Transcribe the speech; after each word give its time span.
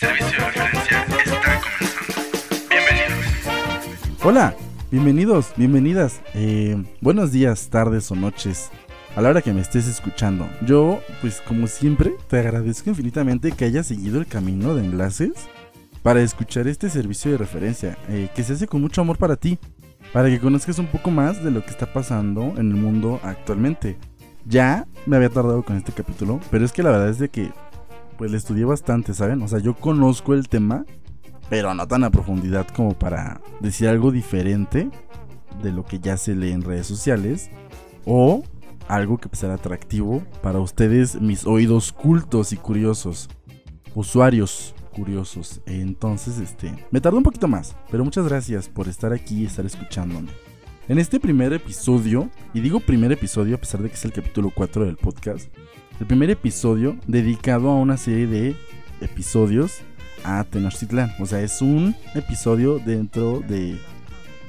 servicio 0.00 0.38
de 0.38 0.46
referencia 0.46 1.02
está 1.02 1.60
comenzando. 1.60 2.16
Bienvenidos. 2.70 4.24
Hola, 4.24 4.54
bienvenidos, 4.90 5.52
bienvenidas. 5.56 6.22
Eh, 6.32 6.82
buenos 7.02 7.32
días, 7.32 7.68
tardes 7.68 8.10
o 8.10 8.14
noches. 8.14 8.70
A 9.14 9.20
la 9.20 9.28
hora 9.28 9.42
que 9.42 9.52
me 9.52 9.60
estés 9.60 9.86
escuchando. 9.86 10.48
Yo, 10.64 11.00
pues 11.20 11.42
como 11.42 11.66
siempre, 11.66 12.14
te 12.28 12.38
agradezco 12.38 12.88
infinitamente 12.88 13.52
que 13.52 13.66
hayas 13.66 13.88
seguido 13.88 14.18
el 14.18 14.26
camino 14.26 14.74
de 14.74 14.86
enlaces 14.86 15.32
para 16.02 16.22
escuchar 16.22 16.66
este 16.66 16.88
servicio 16.88 17.32
de 17.32 17.36
referencia, 17.36 17.98
eh, 18.08 18.30
que 18.34 18.42
se 18.42 18.54
hace 18.54 18.66
con 18.66 18.80
mucho 18.80 19.02
amor 19.02 19.18
para 19.18 19.36
ti, 19.36 19.58
para 20.14 20.30
que 20.30 20.40
conozcas 20.40 20.78
un 20.78 20.86
poco 20.86 21.10
más 21.10 21.44
de 21.44 21.50
lo 21.50 21.62
que 21.62 21.72
está 21.72 21.92
pasando 21.92 22.54
en 22.56 22.70
el 22.70 22.76
mundo 22.76 23.20
actualmente. 23.22 23.98
Ya 24.46 24.86
me 25.04 25.16
había 25.16 25.28
tardado 25.28 25.62
con 25.62 25.76
este 25.76 25.92
capítulo, 25.92 26.40
pero 26.50 26.64
es 26.64 26.72
que 26.72 26.82
la 26.82 26.90
verdad 26.90 27.10
es 27.10 27.18
de 27.18 27.28
que 27.28 27.50
pues 28.20 28.32
le 28.32 28.36
estudié 28.36 28.66
bastante, 28.66 29.14
¿saben? 29.14 29.40
O 29.40 29.48
sea, 29.48 29.60
yo 29.60 29.74
conozco 29.74 30.34
el 30.34 30.46
tema, 30.50 30.84
pero 31.48 31.72
no 31.72 31.88
tan 31.88 32.04
a 32.04 32.10
profundidad 32.10 32.68
como 32.68 32.92
para 32.92 33.40
decir 33.60 33.88
algo 33.88 34.10
diferente 34.10 34.90
de 35.62 35.72
lo 35.72 35.86
que 35.86 36.00
ya 36.00 36.18
se 36.18 36.34
lee 36.36 36.50
en 36.50 36.60
redes 36.60 36.86
sociales 36.86 37.50
o 38.04 38.44
algo 38.88 39.16
que 39.16 39.34
sea 39.34 39.54
atractivo 39.54 40.22
para 40.42 40.60
ustedes, 40.60 41.18
mis 41.18 41.46
oídos 41.46 41.92
cultos 41.92 42.52
y 42.52 42.58
curiosos, 42.58 43.30
usuarios 43.94 44.74
curiosos. 44.94 45.62
Entonces, 45.64 46.40
este, 46.40 46.74
me 46.90 47.00
tardó 47.00 47.16
un 47.16 47.24
poquito 47.24 47.48
más, 47.48 47.74
pero 47.90 48.04
muchas 48.04 48.28
gracias 48.28 48.68
por 48.68 48.86
estar 48.86 49.14
aquí 49.14 49.44
y 49.44 49.46
estar 49.46 49.64
escuchándome. 49.64 50.28
En 50.90 50.98
este 50.98 51.20
primer 51.20 51.52
episodio, 51.52 52.28
y 52.52 52.58
digo 52.58 52.80
primer 52.80 53.12
episodio 53.12 53.54
a 53.54 53.60
pesar 53.60 53.80
de 53.80 53.90
que 53.90 53.94
es 53.94 54.04
el 54.04 54.10
capítulo 54.10 54.50
4 54.52 54.86
del 54.86 54.96
podcast, 54.96 55.48
el 56.00 56.06
primer 56.08 56.30
episodio 56.30 56.96
dedicado 57.06 57.70
a 57.70 57.76
una 57.76 57.96
serie 57.96 58.26
de 58.26 58.56
episodios 59.00 59.82
a 60.24 60.42
Tenochtitlán. 60.42 61.12
O 61.20 61.26
sea, 61.26 61.42
es 61.42 61.62
un 61.62 61.94
episodio 62.16 62.80
dentro 62.80 63.38
de 63.38 63.78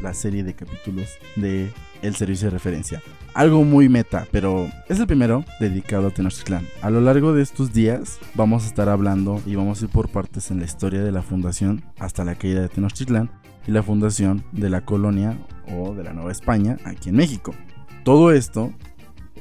la 0.01 0.15
serie 0.15 0.43
de 0.43 0.55
capítulos 0.55 1.09
de 1.35 1.69
El 2.01 2.15
Servicio 2.15 2.47
de 2.47 2.51
Referencia. 2.51 3.01
Algo 3.33 3.63
muy 3.63 3.89
meta, 3.89 4.27
pero 4.31 4.69
es 4.89 4.99
el 4.99 5.07
primero 5.07 5.45
dedicado 5.59 6.07
a 6.07 6.11
Tenochtitlán. 6.11 6.67
A 6.81 6.89
lo 6.89 7.01
largo 7.01 7.33
de 7.33 7.43
estos 7.43 7.73
días 7.73 8.19
vamos 8.35 8.63
a 8.63 8.67
estar 8.67 8.89
hablando 8.89 9.41
y 9.45 9.55
vamos 9.55 9.81
a 9.81 9.85
ir 9.85 9.91
por 9.91 10.09
partes 10.09 10.51
en 10.51 10.59
la 10.59 10.65
historia 10.65 11.03
de 11.03 11.11
la 11.11 11.21
fundación 11.21 11.83
hasta 11.99 12.25
la 12.25 12.35
caída 12.35 12.61
de 12.61 12.69
Tenochtitlán 12.69 13.31
y 13.67 13.71
la 13.71 13.83
fundación 13.83 14.43
de 14.51 14.69
la 14.69 14.85
colonia 14.85 15.37
o 15.77 15.93
de 15.93 16.03
la 16.03 16.13
Nueva 16.13 16.31
España 16.31 16.77
aquí 16.85 17.09
en 17.09 17.15
México. 17.15 17.53
Todo 18.03 18.31
esto 18.31 18.73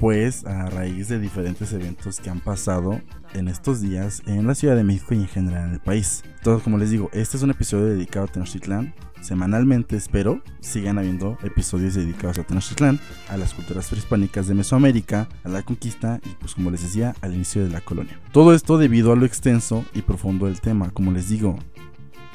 pues 0.00 0.46
a 0.46 0.70
raíz 0.70 1.08
de 1.08 1.20
diferentes 1.20 1.72
eventos 1.74 2.20
que 2.20 2.30
han 2.30 2.40
pasado 2.40 3.00
en 3.34 3.48
estos 3.48 3.82
días 3.82 4.22
en 4.26 4.46
la 4.46 4.54
Ciudad 4.54 4.74
de 4.74 4.82
México 4.82 5.14
y 5.14 5.18
en 5.18 5.28
general 5.28 5.68
en 5.68 5.74
el 5.74 5.80
país. 5.80 6.22
Entonces, 6.38 6.64
como 6.64 6.78
les 6.78 6.90
digo, 6.90 7.10
este 7.12 7.36
es 7.36 7.42
un 7.42 7.50
episodio 7.50 7.84
dedicado 7.84 8.24
a 8.24 8.28
Tenochtitlán. 8.28 8.94
Semanalmente 9.20 9.96
espero 9.96 10.42
sigan 10.60 10.98
habiendo 10.98 11.38
episodios 11.42 11.94
dedicados 11.94 12.38
a 12.38 12.44
Tenochtitlán, 12.44 12.98
a 13.28 13.36
las 13.36 13.54
culturas 13.54 13.88
prehispánicas 13.88 14.46
de 14.48 14.54
Mesoamérica, 14.54 15.28
a 15.44 15.48
la 15.48 15.62
conquista 15.62 16.20
y 16.24 16.30
pues 16.40 16.54
como 16.54 16.70
les 16.70 16.82
decía, 16.82 17.14
al 17.20 17.34
inicio 17.34 17.62
de 17.62 17.70
la 17.70 17.80
colonia. 17.80 18.18
Todo 18.32 18.54
esto 18.54 18.78
debido 18.78 19.12
a 19.12 19.16
lo 19.16 19.26
extenso 19.26 19.84
y 19.94 20.02
profundo 20.02 20.46
del 20.46 20.60
tema. 20.60 20.90
Como 20.90 21.12
les 21.12 21.28
digo, 21.28 21.58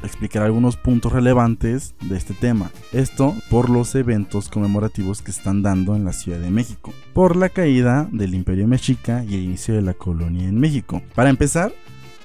explicar 0.04 0.44
algunos 0.44 0.78
puntos 0.78 1.12
relevantes 1.12 1.96
de 2.02 2.18
este 2.18 2.34
tema. 2.34 2.72
Esto 2.92 3.36
por 3.50 3.70
los 3.70 3.96
eventos 3.96 4.50
conmemorativos 4.50 5.22
que 5.22 5.32
están 5.32 5.62
dando 5.62 5.96
en 5.96 6.06
la 6.06 6.14
Ciudad 6.14 6.40
de 6.40 6.52
México, 6.52 6.94
por 7.14 7.36
la 7.36 7.50
caída 7.50 8.08
del 8.12 8.36
Imperio 8.36 8.68
Mexica 8.68 9.24
y 9.24 9.36
el 9.36 9.44
inicio 9.44 9.74
de 9.74 9.82
la 9.82 9.94
colonia 9.94 10.48
en 10.48 10.60
México. 10.60 11.02
Para 11.16 11.30
empezar, 11.30 11.74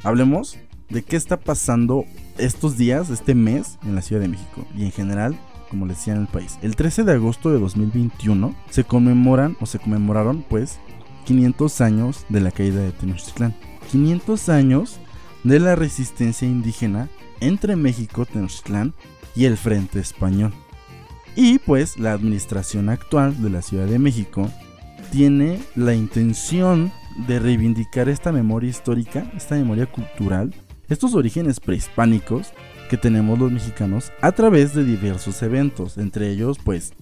hablemos 0.03 0.58
de 0.91 1.02
qué 1.02 1.16
está 1.16 1.38
pasando 1.38 2.05
estos 2.38 2.77
días, 2.77 3.10
este 3.10 3.34
mes 3.34 3.78
en 3.84 3.94
la 3.94 4.02
Ciudad 4.02 4.22
de 4.22 4.28
México 4.28 4.66
y 4.77 4.84
en 4.84 4.92
general 4.92 5.38
como 5.70 5.86
les 5.86 5.98
decía 5.98 6.14
en 6.14 6.22
el 6.22 6.27
país. 6.27 6.58
El 6.62 6.77
13 6.77 7.05
de 7.05 7.12
agosto 7.12 7.50
de 7.50 7.60
2021 7.60 8.55
se 8.70 8.84
conmemoran 8.84 9.56
o 9.60 9.66
se 9.66 9.78
conmemoraron 9.78 10.44
pues 10.48 10.81
500 11.25 11.81
años 11.81 12.26
de 12.28 12.41
la 12.41 12.50
caída 12.50 12.82
de 12.82 12.91
Tenochtitlán. 12.91 13.54
500 13.91 14.48
años 14.48 14.98
de 15.44 15.60
la 15.60 15.76
resistencia 15.76 16.47
indígena 16.47 17.09
entre 17.41 17.76
México, 17.76 18.26
Tenochtitlán 18.26 18.94
y 19.34 19.44
el 19.44 19.56
Frente 19.56 20.00
Español. 20.00 20.53
Y 21.37 21.60
pues 21.60 21.98
la 21.98 22.12
administración 22.12 22.88
actual 22.88 23.41
de 23.41 23.50
la 23.50 23.62
Ciudad 23.62 23.87
de 23.87 24.00
México 24.00 24.50
tiene 25.12 25.60
la 25.76 25.94
intención 25.94 26.93
de 27.28 27.38
reivindicar 27.38 28.09
esta 28.09 28.32
memoria 28.32 28.70
histórica, 28.70 29.31
esta 29.37 29.54
memoria 29.54 29.87
cultural, 29.87 30.53
estos 30.90 31.14
orígenes 31.14 31.60
prehispánicos 31.60 32.52
que 32.90 32.96
tenemos 32.96 33.38
los 33.38 33.52
mexicanos 33.52 34.12
a 34.20 34.32
través 34.32 34.74
de 34.74 34.84
diversos 34.84 35.40
eventos, 35.42 35.96
entre 35.96 36.28
ellos 36.30 36.58
pues 36.62 36.92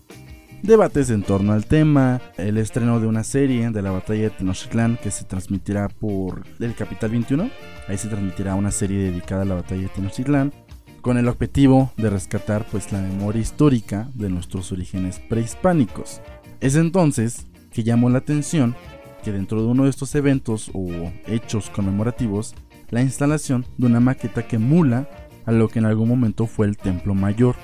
debates 0.62 1.08
en 1.10 1.22
torno 1.22 1.52
al 1.52 1.64
tema, 1.64 2.20
el 2.36 2.58
estreno 2.58 3.00
de 3.00 3.06
una 3.06 3.24
serie 3.24 3.70
de 3.70 3.82
la 3.82 3.90
batalla 3.90 4.24
de 4.24 4.30
Tenochtitlán 4.30 4.98
que 5.02 5.10
se 5.10 5.24
transmitirá 5.24 5.88
por 5.88 6.44
el 6.60 6.74
Capital 6.74 7.10
21. 7.10 7.50
Ahí 7.88 7.96
se 7.96 8.08
transmitirá 8.08 8.54
una 8.54 8.70
serie 8.70 9.10
dedicada 9.10 9.42
a 9.42 9.46
la 9.46 9.54
batalla 9.54 9.82
de 9.82 9.88
Tenochtitlán 9.88 10.52
con 11.00 11.16
el 11.16 11.28
objetivo 11.28 11.92
de 11.96 12.10
rescatar 12.10 12.66
pues 12.70 12.92
la 12.92 13.00
memoria 13.00 13.40
histórica 13.40 14.10
de 14.14 14.28
nuestros 14.28 14.70
orígenes 14.72 15.20
prehispánicos. 15.20 16.20
Es 16.60 16.74
entonces 16.74 17.46
que 17.72 17.84
llamó 17.84 18.10
la 18.10 18.18
atención 18.18 18.76
que 19.22 19.32
dentro 19.32 19.62
de 19.62 19.68
uno 19.68 19.84
de 19.84 19.90
estos 19.90 20.14
eventos 20.14 20.70
o 20.74 20.88
hechos 21.26 21.70
conmemorativos, 21.70 22.54
la 22.90 23.02
instalación 23.02 23.66
de 23.76 23.86
una 23.86 24.00
maqueta 24.00 24.46
que 24.46 24.56
emula 24.56 25.08
a 25.46 25.52
lo 25.52 25.68
que 25.68 25.78
en 25.78 25.86
algún 25.86 26.08
momento 26.08 26.46
fue 26.46 26.66
el 26.66 26.76
Templo 26.76 27.14
Mayor, 27.14 27.56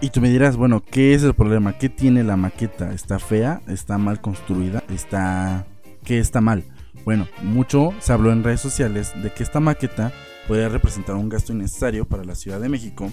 y 0.00 0.10
tú 0.10 0.20
me 0.20 0.28
dirás, 0.28 0.56
bueno, 0.56 0.82
¿qué 0.82 1.14
es 1.14 1.22
el 1.22 1.32
problema? 1.32 1.78
¿Qué 1.78 1.88
tiene 1.88 2.24
la 2.24 2.36
maqueta? 2.36 2.92
¿Está 2.92 3.18
fea? 3.18 3.62
¿Está 3.66 3.96
mal 3.96 4.20
construida? 4.20 4.84
¿Está... 4.90 5.66
¿Qué 6.04 6.18
está 6.18 6.42
mal? 6.42 6.64
Bueno, 7.06 7.26
mucho 7.42 7.94
se 8.00 8.12
habló 8.12 8.30
en 8.30 8.44
redes 8.44 8.60
sociales 8.60 9.12
de 9.22 9.32
que 9.32 9.42
esta 9.42 9.60
maqueta 9.60 10.12
puede 10.46 10.68
representar 10.68 11.16
un 11.16 11.30
gasto 11.30 11.54
innecesario 11.54 12.04
para 12.04 12.24
la 12.24 12.34
Ciudad 12.34 12.60
de 12.60 12.68
México 12.68 13.10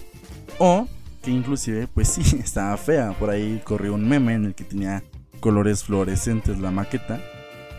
o 0.58 0.86
que 1.22 1.30
inclusive, 1.30 1.86
pues 1.86 2.08
sí, 2.08 2.36
estaba 2.38 2.76
fea. 2.76 3.12
Por 3.18 3.30
ahí 3.30 3.62
corrió 3.64 3.94
un 3.94 4.06
meme 4.06 4.34
en 4.34 4.44
el 4.44 4.54
que 4.54 4.64
tenía 4.64 5.02
colores 5.40 5.84
fluorescentes 5.84 6.58
la 6.58 6.70
maqueta. 6.70 7.22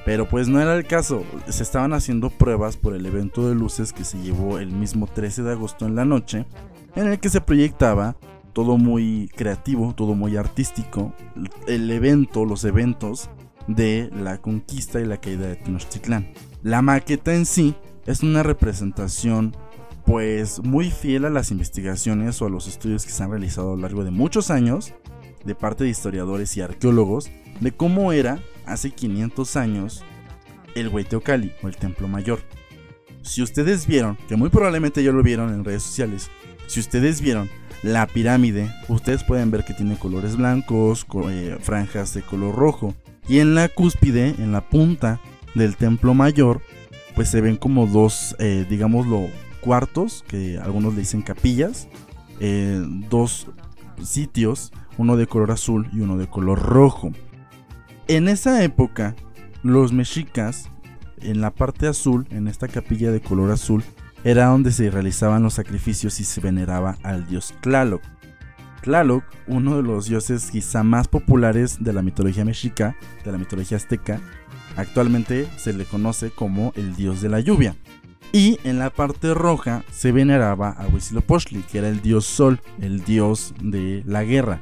Pero 0.06 0.28
pues 0.28 0.50
no 0.50 0.62
era 0.62 0.76
el 0.76 0.86
caso, 0.86 1.24
se 1.48 1.64
estaban 1.64 1.94
haciendo 1.94 2.30
pruebas 2.30 2.76
por 2.76 2.94
el 2.94 3.06
evento 3.06 3.48
de 3.48 3.56
luces 3.56 3.94
que 3.94 4.04
se 4.04 4.22
llevó 4.22 4.60
el 4.60 4.72
mismo 4.72 5.08
13 5.08 5.44
de 5.44 5.52
agosto 5.52 5.86
en 5.86 5.96
la 5.96 6.04
noche, 6.04 6.46
en 6.96 7.08
el 7.08 7.20
que 7.20 7.30
se 7.30 7.42
proyectaba 7.42 8.18
todo 8.52 8.78
muy 8.78 9.30
creativo, 9.36 9.94
todo 9.96 10.14
muy 10.14 10.38
artístico. 10.38 11.14
El 11.68 11.90
evento, 11.90 12.46
los 12.46 12.64
eventos 12.66 13.30
de 13.68 14.10
la 14.14 14.40
conquista 14.40 15.00
y 15.00 15.06
la 15.06 15.18
caída 15.18 15.48
de 15.48 15.56
Tenochtitlán. 15.56 16.32
La 16.62 16.82
maqueta 16.82 17.34
en 17.34 17.46
sí 17.46 17.76
es 18.06 18.22
una 18.24 18.44
representación 18.44 19.56
pues 20.06 20.62
muy 20.62 20.92
fiel 20.92 21.26
a 21.26 21.30
las 21.30 21.52
investigaciones 21.52 22.42
o 22.42 22.46
a 22.46 22.50
los 22.50 22.68
estudios 22.68 23.06
que 23.06 23.12
se 23.12 23.24
han 23.24 23.32
realizado 23.32 23.72
a 23.72 23.76
lo 23.76 23.82
largo 23.82 24.04
de 24.04 24.12
muchos 24.12 24.52
años 24.52 24.94
de 25.46 25.56
parte 25.56 25.86
de 25.86 25.90
historiadores 25.90 26.56
y 26.58 26.62
arqueólogos 26.62 27.32
de 27.62 27.72
cómo 27.72 28.12
era 28.12 28.40
hace 28.66 28.92
500 28.92 29.56
años 29.56 30.04
el 30.76 30.88
Hueteocali 30.88 31.54
o 31.62 31.68
el 31.68 31.76
Templo 31.76 32.08
Mayor. 32.08 32.42
Si 33.22 33.42
ustedes 33.42 33.88
vieron, 33.88 34.18
que 34.28 34.36
muy 34.36 34.50
probablemente 34.50 35.04
ya 35.04 35.12
lo 35.12 35.24
vieron 35.24 35.54
en 35.54 35.64
redes 35.64 35.84
sociales, 35.84 36.30
si 36.68 36.80
ustedes 36.80 37.22
vieron 37.22 37.50
la 37.84 38.08
pirámide, 38.08 38.74
ustedes 38.88 39.24
pueden 39.24 39.52
ver 39.52 39.66
que 39.66 39.74
tiene 39.74 39.98
colores 39.98 40.38
blancos, 40.38 41.06
eh, 41.30 41.58
franjas 41.62 42.14
de 42.14 42.22
color 42.22 42.56
rojo. 42.56 42.94
Y 43.28 43.40
en 43.40 43.56
la 43.56 43.70
cúspide, 43.70 44.36
en 44.40 44.52
la 44.52 44.70
punta 44.70 45.20
del 45.56 45.76
templo 45.76 46.14
mayor, 46.14 46.62
pues 47.16 47.30
se 47.30 47.42
ven 47.42 47.58
como 47.58 47.88
dos, 47.88 48.36
eh, 48.40 48.66
digámoslo, 48.70 49.28
cuartos, 49.62 50.24
que 50.28 50.58
algunos 50.58 50.94
le 50.94 51.02
dicen 51.02 51.22
capillas, 51.22 51.88
eh, 52.40 52.82
dos 53.10 53.48
sitios, 54.02 54.72
uno 54.98 55.16
de 55.16 55.28
color 55.28 55.52
azul 55.52 55.88
y 55.94 56.00
uno 56.00 56.18
de 56.18 56.28
color 56.28 56.60
rojo. 56.62 57.12
En 58.08 58.28
esa 58.28 58.62
época, 58.64 59.16
los 59.64 59.94
mexicas, 59.94 60.70
en 61.22 61.40
la 61.40 61.52
parte 61.52 61.88
azul, 61.88 62.28
en 62.32 62.50
esta 62.50 62.68
capilla 62.68 63.12
de 63.12 63.22
color 63.22 63.50
azul, 63.52 63.82
era 64.26 64.48
donde 64.48 64.74
se 64.74 64.92
realizaban 64.92 65.42
los 65.42 65.54
sacrificios 65.54 66.20
y 66.20 66.26
se 66.26 66.42
veneraba 66.42 66.98
al 67.04 67.26
dios 67.28 67.54
Tlaloc. 67.62 68.02
Tlaloc, 68.82 69.24
uno 69.48 69.78
de 69.78 69.84
los 69.84 70.08
dioses 70.08 70.52
quizá 70.52 70.84
más 70.84 71.08
populares 71.08 71.82
de 71.82 71.94
la 71.94 72.02
mitología 72.02 72.44
mexica, 72.44 72.98
de 73.24 73.32
la 73.32 73.38
mitología 73.38 73.78
azteca, 73.78 74.20
actualmente 74.76 75.48
se 75.56 75.72
le 75.72 75.86
conoce 75.86 76.30
como 76.30 76.74
el 76.76 76.98
dios 76.98 77.22
de 77.22 77.30
la 77.30 77.40
lluvia. 77.40 77.78
Y 78.34 78.60
en 78.66 78.80
la 78.80 78.90
parte 78.90 79.34
roja 79.34 79.86
se 79.92 80.12
veneraba 80.12 80.72
a 80.72 80.88
Huitzilopochtli, 80.88 81.62
que 81.62 81.78
era 81.78 81.88
el 81.88 82.02
dios 82.02 82.26
sol, 82.26 82.60
el 82.82 83.04
dios 83.06 83.54
de 83.62 84.04
la 84.06 84.24
guerra. 84.24 84.62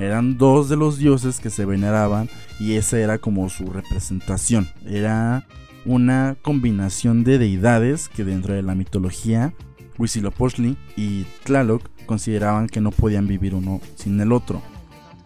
Eran 0.00 0.38
dos 0.38 0.70
de 0.70 0.76
los 0.76 0.96
dioses 0.96 1.40
que 1.40 1.50
se 1.50 1.66
veneraban 1.66 2.30
y 2.58 2.76
esa 2.76 2.98
era 2.98 3.18
como 3.18 3.50
su 3.50 3.66
representación. 3.66 4.66
Era 4.86 5.46
una 5.84 6.36
combinación 6.40 7.22
de 7.22 7.38
deidades 7.38 8.08
que 8.08 8.24
dentro 8.24 8.54
de 8.54 8.62
la 8.62 8.74
mitología 8.74 9.52
Huitzilopochtli 9.98 10.78
y 10.96 11.26
Tlaloc 11.44 11.82
consideraban 12.06 12.66
que 12.66 12.80
no 12.80 12.90
podían 12.92 13.26
vivir 13.26 13.54
uno 13.54 13.82
sin 13.96 14.18
el 14.18 14.32
otro. 14.32 14.62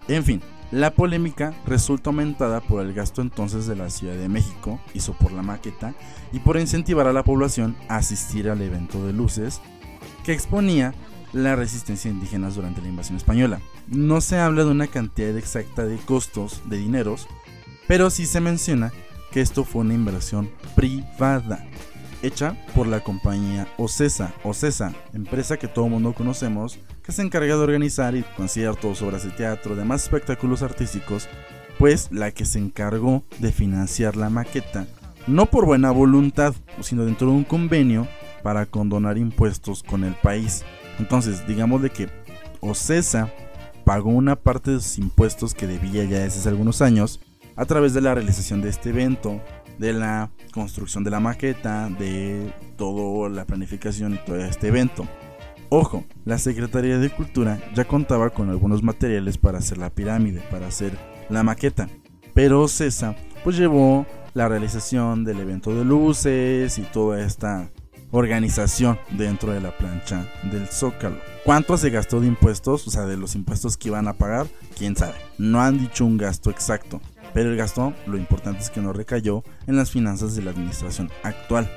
En 0.09 0.25
fin, 0.25 0.41
la 0.73 0.93
polémica 0.93 1.55
resulta 1.67 2.11
aumentada 2.11 2.61
por 2.61 2.85
el 2.85 2.93
gasto 2.93 3.23
entonces 3.23 3.69
de 3.69 3.77
la 3.77 3.91
Ciudad 3.91 4.17
de 4.17 4.29
México, 4.29 4.81
hizo 4.93 5.13
por 5.13 5.31
la 5.31 5.43
maqueta, 5.43 5.95
y 6.33 6.41
por 6.41 6.59
incentivar 6.59 7.07
a 7.07 7.13
la 7.13 7.23
población 7.23 7.77
a 7.89 7.99
asistir 7.99 8.51
al 8.51 8.61
evento 8.61 9.07
de 9.07 9.13
luces, 9.13 9.61
que 10.25 10.33
exponía 10.33 10.93
la 11.35 11.57
resistencia 11.57 12.11
indígena 12.11 12.49
durante 12.49 12.81
la 12.81 12.89
invasión 12.89 13.17
española. 13.17 13.61
No 13.89 14.21
se 14.21 14.39
habla 14.39 14.65
de 14.65 14.71
una 14.71 14.87
cantidad 14.87 15.37
exacta 15.37 15.85
de 15.85 15.97
costos 15.99 16.63
de 16.67 16.79
dineros, 16.79 17.27
pero 17.87 18.09
sí 18.09 18.25
se 18.25 18.41
menciona 18.41 18.93
que 19.31 19.41
esto 19.41 19.65
fue 19.65 19.83
una 19.83 19.95
inversión 19.95 20.49
privada, 20.77 21.67
hecha 22.23 22.57
por 22.75 22.87
la 22.87 23.01
compañía 23.01 23.69
Ocesa, 23.77 24.33
Ocesa, 24.45 24.95
empresa 25.13 25.59
que 25.59 25.69
todo 25.69 25.89
mundo 25.89 26.15
conocemos, 26.15 26.79
que 27.03 27.13
se 27.13 27.23
encarga 27.23 27.57
de 27.57 27.63
organizar 27.63 28.15
conciertos, 28.37 29.03
obras 29.03 29.25
de 29.25 29.31
teatro, 29.31 29.75
demás 29.75 30.05
espectáculos 30.05 30.63
artísticos, 30.63 31.29
pues 31.79 32.11
la 32.13 32.31
que 32.31 32.45
se 32.45 32.61
encargó 32.61 33.25
de 33.41 33.53
financiar 33.53 34.17
la 34.17 34.31
maqueta, 34.31 34.87
no 35.27 35.47
por 35.47 35.67
buena 35.67 35.91
voluntad, 35.91 36.55
sino 36.81 37.05
dentro 37.05 37.27
de 37.29 37.35
un 37.35 37.45
convenio 37.45 38.07
para 38.43 38.67
condonar 38.67 39.19
impuestos 39.19 39.83
con 39.83 40.05
el 40.05 40.15
país. 40.15 40.65
Entonces, 40.99 41.47
digamos 41.47 41.83
de 41.83 41.91
que 41.91 42.09
Ocesa 42.61 43.31
pagó 43.85 44.11
una 44.11 44.37
parte 44.37 44.73
de 44.73 44.81
sus 44.81 44.99
impuestos 44.99 45.55
que 45.55 45.67
debía 45.67 46.05
ya 46.05 46.21
desde 46.21 46.41
hace 46.41 46.49
algunos 46.49 46.83
años 46.83 47.21
a 47.57 47.65
través 47.67 47.95
de 47.95 48.01
la 48.01 48.15
realización 48.15 48.63
de 48.63 48.71
este 48.71 48.91
evento, 48.91 49.41
de 49.79 49.93
la 49.93 50.31
construcción 50.53 51.05
de 51.05 51.11
la 51.11 51.21
maqueta, 51.21 51.89
de 51.91 52.53
toda 52.77 53.29
la 53.29 53.45
planificación 53.45 54.15
y 54.15 54.19
todo 54.19 54.37
este 54.37 54.69
evento. 54.69 55.07
Ojo, 55.69 56.05
la 56.25 56.39
Secretaría 56.39 56.99
de 56.99 57.11
Cultura 57.11 57.59
ya 57.75 57.85
contaba 57.85 58.31
con 58.31 58.51
algunos 58.51 58.83
materiales 58.83 59.39
para 59.39 59.59
hacer 59.59 59.79
la 59.79 59.91
pirámide, 59.91 60.41
para 60.51 60.69
hacer 60.69 60.97
la 61.29 61.43
maqueta, 61.43 61.89
pero 62.33 62.69
César 62.69 63.17
pues 63.43 63.57
llevó 63.57 64.07
la 64.35 64.49
realización 64.49 65.25
del 65.25 65.41
evento 65.41 65.75
de 65.75 65.85
luces 65.85 66.79
y 66.79 66.83
toda 66.83 67.25
esta 67.25 67.71
organización 68.15 68.99
dentro 69.11 69.53
de 69.53 69.61
la 69.61 69.77
plancha 69.77 70.33
del 70.45 70.69
Zócalo. 70.69 71.19
¿Cuánto 71.45 71.77
se 71.77 71.91
gastó 71.91 72.21
de 72.21 72.29
impuestos? 72.29 72.87
O 72.87 72.91
sea, 72.91 73.07
de 73.07 73.17
los 73.17 73.35
impuestos 73.35 73.77
que 73.77 73.89
iban 73.89 74.07
a 74.07 74.13
pagar, 74.13 74.47
quién 74.79 74.95
sabe. 74.95 75.15
No 75.37 75.61
han 75.61 75.79
dicho 75.79 76.05
un 76.05 76.17
gasto 76.17 76.49
exacto, 76.49 77.01
pero 77.33 77.51
el 77.51 77.57
gasto, 77.57 77.93
lo 78.07 78.17
importante 78.17 78.61
es 78.61 78.71
que 78.71 78.81
no 78.81 78.93
recayó 78.93 79.43
en 79.67 79.77
las 79.77 79.91
finanzas 79.91 80.37
de 80.37 80.43
la 80.43 80.53
administración 80.53 81.11
actual. 81.25 81.69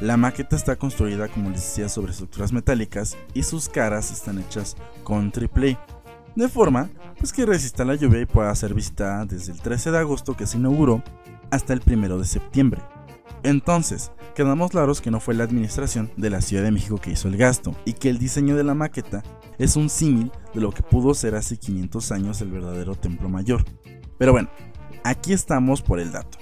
La 0.00 0.16
maqueta 0.16 0.56
está 0.56 0.74
construida, 0.74 1.28
como 1.28 1.50
les 1.50 1.60
decía, 1.60 1.88
sobre 1.88 2.10
estructuras 2.10 2.52
metálicas 2.52 3.16
y 3.32 3.44
sus 3.44 3.68
caras 3.68 4.10
están 4.10 4.40
hechas 4.40 4.76
con 5.04 5.30
triple 5.30 5.78
de 6.34 6.48
forma 6.48 6.90
pues 7.16 7.32
que 7.32 7.46
resista 7.46 7.84
la 7.84 7.94
lluvia 7.94 8.20
y 8.20 8.26
pueda 8.26 8.52
ser 8.56 8.74
visitada 8.74 9.24
desde 9.24 9.52
el 9.52 9.60
13 9.60 9.92
de 9.92 9.98
agosto 9.98 10.36
que 10.36 10.48
se 10.48 10.58
inauguró 10.58 11.04
hasta 11.52 11.72
el 11.72 11.82
1 11.86 12.18
de 12.18 12.24
septiembre. 12.24 12.82
Entonces, 13.44 14.10
quedamos 14.34 14.70
claros 14.70 15.02
que 15.02 15.10
no 15.10 15.20
fue 15.20 15.34
la 15.34 15.44
administración 15.44 16.10
de 16.16 16.30
la 16.30 16.40
Ciudad 16.40 16.64
de 16.64 16.70
México 16.70 16.96
que 16.96 17.10
hizo 17.10 17.28
el 17.28 17.36
gasto 17.36 17.76
y 17.84 17.92
que 17.92 18.08
el 18.08 18.18
diseño 18.18 18.56
de 18.56 18.64
la 18.64 18.74
maqueta 18.74 19.22
es 19.58 19.76
un 19.76 19.90
símil 19.90 20.32
de 20.54 20.62
lo 20.62 20.72
que 20.72 20.82
pudo 20.82 21.12
ser 21.12 21.34
hace 21.34 21.58
500 21.58 22.10
años 22.10 22.40
el 22.40 22.50
verdadero 22.50 22.94
templo 22.94 23.28
mayor. 23.28 23.62
Pero 24.18 24.32
bueno, 24.32 24.48
aquí 25.04 25.34
estamos 25.34 25.82
por 25.82 26.00
el 26.00 26.10
dato. 26.10 26.38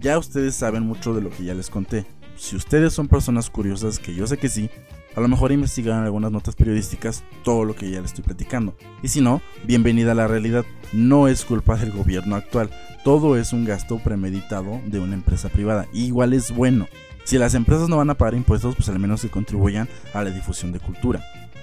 Ya 0.00 0.18
ustedes 0.18 0.56
saben 0.56 0.82
mucho 0.82 1.14
de 1.14 1.20
lo 1.22 1.30
que 1.30 1.44
ya 1.44 1.54
les 1.54 1.70
conté. 1.70 2.04
Si 2.36 2.56
ustedes 2.56 2.92
son 2.92 3.06
personas 3.06 3.48
curiosas, 3.48 4.00
que 4.00 4.12
yo 4.12 4.26
sé 4.26 4.36
que 4.36 4.48
sí, 4.48 4.70
a 5.16 5.20
lo 5.20 5.28
mejor 5.28 5.52
investigaron 5.52 6.04
algunas 6.04 6.30
notas 6.30 6.54
periodísticas 6.54 7.24
todo 7.42 7.64
lo 7.64 7.74
que 7.74 7.90
ya 7.90 8.00
les 8.00 8.10
estoy 8.10 8.24
platicando. 8.24 8.76
Y 9.02 9.08
si 9.08 9.20
no, 9.20 9.42
bienvenida 9.64 10.12
a 10.12 10.14
la 10.14 10.28
realidad. 10.28 10.64
No 10.92 11.28
es 11.28 11.44
culpa 11.44 11.76
del 11.76 11.92
gobierno 11.92 12.36
actual. 12.36 12.70
Todo 13.04 13.36
es 13.36 13.52
un 13.52 13.64
gasto 13.64 13.98
premeditado 13.98 14.80
de 14.86 15.00
una 15.00 15.14
empresa 15.14 15.48
privada. 15.48 15.86
igual 15.92 16.32
es 16.32 16.54
bueno. 16.54 16.86
Si 17.24 17.38
las 17.38 17.54
empresas 17.54 17.88
no 17.88 17.96
van 17.96 18.10
a 18.10 18.14
pagar 18.14 18.34
impuestos, 18.34 18.76
pues 18.76 18.88
al 18.88 18.98
menos 18.98 19.22
que 19.22 19.28
contribuyan 19.28 19.88
a 20.14 20.22
la 20.22 20.30
difusión 20.30 20.72
de 20.72 20.80
cultura. 20.80 21.22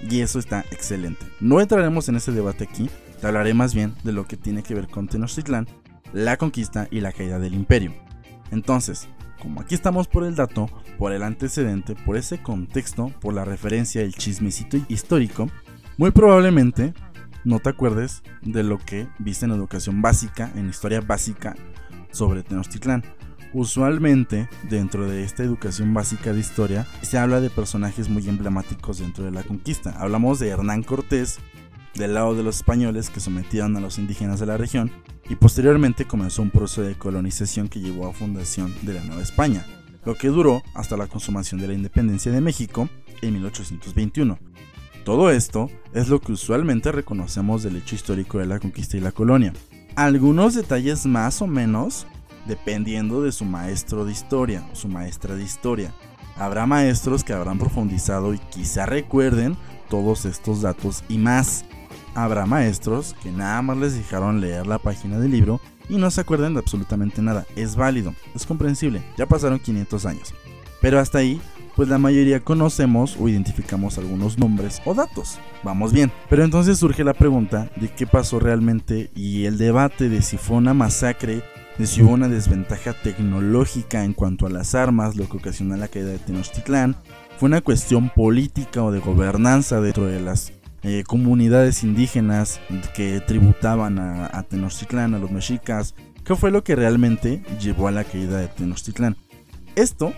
Y 0.09 0.21
eso 0.21 0.39
está 0.39 0.63
excelente. 0.71 1.25
No 1.39 1.59
entraremos 1.59 2.07
en 2.09 2.15
ese 2.15 2.31
debate 2.31 2.63
aquí, 2.63 2.89
te 3.19 3.27
hablaré 3.27 3.53
más 3.53 3.73
bien 3.73 3.95
de 4.03 4.11
lo 4.11 4.27
que 4.27 4.38
tiene 4.38 4.61
que 4.61 4.75
ver 4.75 4.88
con 4.88 5.07
Tenochtitlán, 5.07 5.67
la 6.13 6.38
conquista 6.38 6.88
y 6.91 7.01
la 7.01 7.11
caída 7.11 7.39
del 7.39 7.55
imperio. 7.55 7.94
Entonces, 8.51 9.07
como 9.41 9.61
aquí 9.61 9.75
estamos 9.75 10.07
por 10.07 10.23
el 10.23 10.35
dato, 10.35 10.69
por 10.97 11.11
el 11.11 11.23
antecedente, 11.23 11.95
por 11.95 12.17
ese 12.17 12.41
contexto, 12.41 13.11
por 13.21 13.33
la 13.33 13.45
referencia, 13.45 14.01
el 14.01 14.13
chismecito 14.13 14.77
histórico, 14.89 15.49
muy 15.97 16.11
probablemente 16.11 16.93
no 17.43 17.59
te 17.59 17.69
acuerdes 17.69 18.23
de 18.41 18.63
lo 18.63 18.77
que 18.77 19.07
viste 19.19 19.45
en 19.45 19.51
educación 19.51 20.01
básica, 20.01 20.51
en 20.55 20.69
historia 20.69 21.01
básica 21.01 21.55
sobre 22.11 22.43
Tenochtitlán. 22.43 23.03
Usualmente, 23.53 24.49
dentro 24.69 25.07
de 25.07 25.23
esta 25.23 25.43
educación 25.43 25.93
básica 25.93 26.33
de 26.33 26.41
historia, 26.41 26.85
se 27.01 27.17
habla 27.17 27.39
de 27.39 27.49
personajes 27.49 28.09
muy 28.09 28.27
emblemáticos 28.27 28.99
dentro 28.99 29.23
de 29.23 29.31
la 29.31 29.43
conquista. 29.43 29.91
Hablamos 29.97 30.39
de 30.39 30.49
Hernán 30.49 30.83
Cortés, 30.83 31.39
del 31.97 32.13
lado 32.13 32.35
de 32.35 32.44
los 32.44 32.57
españoles 32.57 33.09
que 33.09 33.19
sometieron 33.19 33.75
a 33.75 33.81
los 33.81 33.97
indígenas 33.97 34.39
de 34.39 34.45
la 34.45 34.57
región, 34.57 34.91
y 35.29 35.35
posteriormente 35.35 36.05
comenzó 36.05 36.41
un 36.41 36.51
proceso 36.51 36.83
de 36.83 36.95
colonización 36.95 37.67
que 37.67 37.81
llevó 37.81 38.07
a 38.07 38.13
fundación 38.13 38.73
de 38.83 38.94
la 38.94 39.03
Nueva 39.03 39.21
España, 39.21 39.65
lo 40.05 40.15
que 40.15 40.29
duró 40.29 40.63
hasta 40.73 40.95
la 40.95 41.07
consumación 41.07 41.59
de 41.59 41.67
la 41.67 41.73
independencia 41.73 42.31
de 42.31 42.39
México 42.39 42.88
en 43.21 43.33
1821. 43.33 44.39
Todo 45.03 45.31
esto 45.31 45.69
es 45.94 46.07
lo 46.07 46.21
que 46.21 46.31
usualmente 46.33 46.91
reconocemos 46.91 47.63
del 47.63 47.77
hecho 47.77 47.95
histórico 47.95 48.39
de 48.39 48.45
la 48.45 48.59
conquista 48.59 48.97
y 48.97 49.01
la 49.01 49.11
colonia. 49.11 49.53
Algunos 49.95 50.53
detalles 50.53 51.05
más 51.05 51.41
o 51.41 51.47
menos 51.47 52.07
dependiendo 52.47 53.21
de 53.21 53.31
su 53.31 53.45
maestro 53.45 54.05
de 54.05 54.11
historia, 54.11 54.67
su 54.73 54.88
maestra 54.88 55.35
de 55.35 55.44
historia. 55.44 55.94
Habrá 56.38 56.65
maestros 56.65 57.23
que 57.23 57.33
habrán 57.33 57.59
profundizado 57.59 58.33
y 58.33 58.39
quizá 58.39 58.85
recuerden 58.85 59.57
todos 59.89 60.25
estos 60.25 60.61
datos 60.61 61.03
y 61.09 61.17
más. 61.17 61.65
Habrá 62.17 62.47
maestros 62.47 63.15
que 63.21 63.31
nada 63.31 63.61
más 63.61 63.77
les 63.77 63.93
dejaron 63.93 64.41
leer 64.41 64.65
la 64.65 64.79
página 64.79 65.19
del 65.19 65.29
libro 65.29 65.61
y 65.87 65.97
no 65.97 66.09
se 66.09 66.21
acuerdan 66.21 66.55
de 66.55 66.59
absolutamente 66.59 67.21
nada. 67.21 67.45
Es 67.55 67.75
válido, 67.75 68.15
es 68.33 68.47
comprensible, 68.47 69.03
ya 69.19 69.27
pasaron 69.27 69.59
500 69.59 70.05
años. 70.07 70.33
Pero 70.81 70.99
hasta 70.99 71.19
ahí 71.19 71.39
pues 71.75 71.89
la 71.89 71.99
mayoría 71.99 72.43
conocemos 72.43 73.17
o 73.19 73.29
identificamos 73.29 73.99
algunos 73.99 74.39
nombres 74.39 74.81
o 74.83 74.95
datos. 74.95 75.37
Vamos 75.63 75.93
bien. 75.93 76.11
Pero 76.27 76.44
entonces 76.44 76.80
surge 76.80 77.03
la 77.03 77.13
pregunta 77.13 77.69
de 77.75 77.87
qué 77.89 78.07
pasó 78.07 78.39
realmente 78.39 79.11
y 79.13 79.45
el 79.45 79.59
debate 79.59 80.09
de 80.09 80.23
si 80.23 80.37
fue 80.37 80.57
una 80.57 80.73
masacre, 80.73 81.44
de 81.77 81.85
si 81.85 82.01
hubo 82.01 82.13
una 82.13 82.30
desventaja 82.30 82.94
tecnológica 82.94 84.03
en 84.03 84.13
cuanto 84.13 84.47
a 84.47 84.49
las 84.49 84.73
armas, 84.73 85.18
lo 85.18 85.30
que 85.30 85.37
ocasionó 85.37 85.77
la 85.77 85.87
caída 85.87 86.07
de 86.07 86.18
Tenochtitlán, 86.18 86.95
fue 87.37 87.45
una 87.45 87.61
cuestión 87.61 88.09
política 88.09 88.83
o 88.83 88.92
de 88.92 88.99
gobernanza 88.99 89.80
dentro 89.80 90.06
de 90.06 90.19
las 90.19 90.51
eh, 90.87 91.03
comunidades 91.06 91.83
indígenas 91.83 92.61
que 92.95 93.19
tributaban 93.19 93.99
a, 93.99 94.29
a 94.31 94.44
Tenochtitlán, 94.44 95.15
a 95.15 95.19
los 95.19 95.31
mexicas, 95.31 95.95
¿qué 96.23 96.33
fue 96.33 96.49
lo 96.49 96.63
que 96.63 96.77
realmente 96.77 97.44
llevó 97.59 97.89
a 97.89 97.91
la 97.91 98.06
caída 98.06 98.37
de 98.37 98.47
Tenochtitlán? 98.47 99.17
Esto 99.75 100.13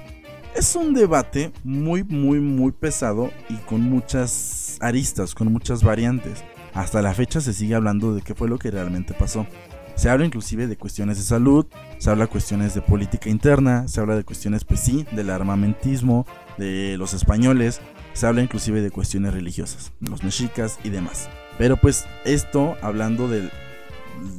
es 0.56 0.76
un 0.76 0.94
debate 0.94 1.52
muy, 1.64 2.04
muy, 2.04 2.40
muy 2.40 2.72
pesado 2.72 3.32
y 3.50 3.56
con 3.66 3.82
muchas 3.82 4.78
aristas, 4.80 5.34
con 5.34 5.52
muchas 5.52 5.84
variantes. 5.84 6.44
Hasta 6.76 7.02
la 7.02 7.16
fecha 7.16 7.42
se 7.42 7.54
sigue 7.54 7.74
hablando 7.74 8.14
de 8.14 8.22
qué 8.22 8.36
fue 8.36 8.48
lo 8.48 8.60
que 8.60 8.70
realmente 8.70 9.16
pasó. 9.16 9.48
Se 9.96 10.08
habla 10.08 10.28
inclusive 10.28 10.68
de 10.68 10.78
cuestiones 10.78 11.18
de 11.18 11.24
salud, 11.24 11.66
se 11.98 12.12
habla 12.12 12.26
de 12.26 12.30
cuestiones 12.30 12.76
de 12.76 12.82
política 12.82 13.28
interna, 13.28 13.88
se 13.88 14.00
habla 14.00 14.16
de 14.16 14.24
cuestiones, 14.24 14.66
pues 14.66 14.82
sí, 14.82 15.04
del 15.14 15.32
armamentismo, 15.32 16.28
de 16.60 16.96
los 17.00 17.16
españoles, 17.16 17.82
se 18.20 18.28
habla 18.28 18.42
inclusive 18.42 18.82
de 18.82 18.92
cuestiones 18.92 19.34
religiosas, 19.34 19.94
los 20.02 20.26
mexicas 20.26 20.78
y 20.84 20.90
demás. 20.90 21.30
Pero 21.58 21.78
pues 21.78 22.06
esto, 22.26 22.76
hablando 22.82 23.30
de, 23.30 23.50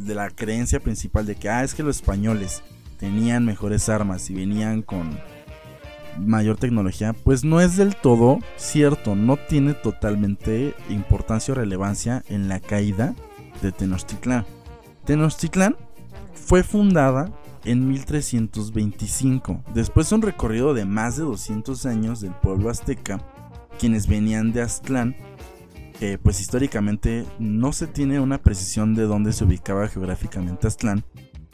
de 0.04 0.14
la 0.14 0.28
creencia 0.28 0.80
principal 0.80 1.24
de 1.24 1.34
que, 1.34 1.48
ah, 1.48 1.64
es 1.64 1.74
que 1.74 1.82
los 1.82 1.96
españoles 1.96 2.62
tenían 2.98 3.46
mejores 3.46 3.88
armas 3.88 4.28
y 4.28 4.34
venían 4.34 4.82
con 4.82 5.18
mayor 6.18 6.58
tecnología, 6.58 7.14
pues 7.14 7.42
no 7.42 7.62
es 7.62 7.78
del 7.78 7.96
todo 7.96 8.40
cierto, 8.58 9.14
no 9.14 9.38
tiene 9.38 9.72
totalmente 9.72 10.74
importancia 10.90 11.52
o 11.52 11.54
relevancia 11.54 12.22
en 12.28 12.50
la 12.50 12.60
caída 12.60 13.14
de 13.62 13.72
Tenochtitlán. 13.72 14.44
Tenochtitlán 15.06 15.74
fue 16.34 16.62
fundada 16.62 17.32
en 17.64 17.88
1325, 17.88 19.64
después 19.72 20.10
de 20.10 20.16
un 20.16 20.22
recorrido 20.22 20.74
de 20.74 20.84
más 20.84 21.16
de 21.16 21.22
200 21.22 21.86
años 21.86 22.20
del 22.20 22.32
pueblo 22.32 22.68
azteca, 22.68 23.24
quienes 23.80 24.06
venían 24.06 24.52
de 24.52 24.60
Aztlán, 24.60 25.16
pues 26.22 26.40
históricamente 26.40 27.24
no 27.38 27.72
se 27.72 27.86
tiene 27.86 28.20
una 28.20 28.38
precisión 28.38 28.94
de 28.94 29.04
dónde 29.04 29.32
se 29.32 29.44
ubicaba 29.44 29.88
geográficamente 29.88 30.66
Aztlán. 30.66 31.04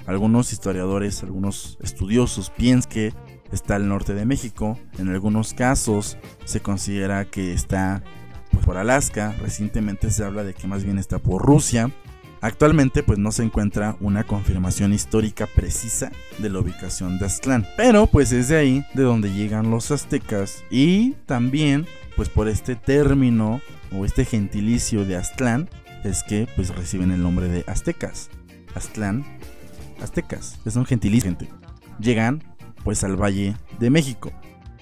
Algunos 0.06 0.52
historiadores, 0.52 1.22
algunos 1.22 1.78
estudiosos 1.80 2.50
piensan 2.50 2.90
que 2.90 3.14
está 3.52 3.76
al 3.76 3.88
norte 3.88 4.14
de 4.14 4.24
México. 4.24 4.78
En 4.98 5.08
algunos 5.08 5.54
casos 5.54 6.16
se 6.44 6.60
considera 6.60 7.24
que 7.24 7.52
está 7.52 8.02
pues, 8.52 8.64
por 8.64 8.76
Alaska. 8.76 9.34
Recientemente 9.40 10.10
se 10.10 10.24
habla 10.24 10.44
de 10.44 10.54
que 10.54 10.66
más 10.66 10.84
bien 10.84 10.98
está 10.98 11.18
por 11.18 11.44
Rusia. 11.44 11.90
Actualmente 12.40 13.02
pues 13.02 13.18
no 13.18 13.32
se 13.32 13.42
encuentra 13.42 13.96
una 14.00 14.24
confirmación 14.24 14.92
histórica 14.92 15.46
precisa 15.46 16.12
de 16.38 16.50
la 16.50 16.60
ubicación 16.60 17.18
de 17.18 17.26
Aztlán, 17.26 17.66
pero 17.76 18.06
pues 18.06 18.32
es 18.32 18.48
de 18.48 18.56
ahí 18.56 18.86
de 18.94 19.02
donde 19.02 19.32
llegan 19.32 19.70
los 19.70 19.90
aztecas 19.90 20.62
y 20.70 21.12
también 21.26 21.86
pues 22.14 22.28
por 22.28 22.48
este 22.48 22.76
término 22.76 23.60
o 23.92 24.04
este 24.04 24.24
gentilicio 24.24 25.04
de 25.04 25.16
Aztlán 25.16 25.68
es 26.04 26.22
que 26.22 26.46
pues 26.56 26.74
reciben 26.74 27.10
el 27.10 27.22
nombre 27.22 27.48
de 27.48 27.64
aztecas. 27.66 28.30
Aztlán, 28.74 29.24
aztecas, 30.02 30.58
es 30.64 30.76
un 30.76 30.84
gentilicio. 30.84 31.30
Gente. 31.30 31.48
Llegan 31.98 32.42
pues 32.84 33.02
al 33.02 33.20
Valle 33.20 33.56
de 33.80 33.90
México. 33.90 34.32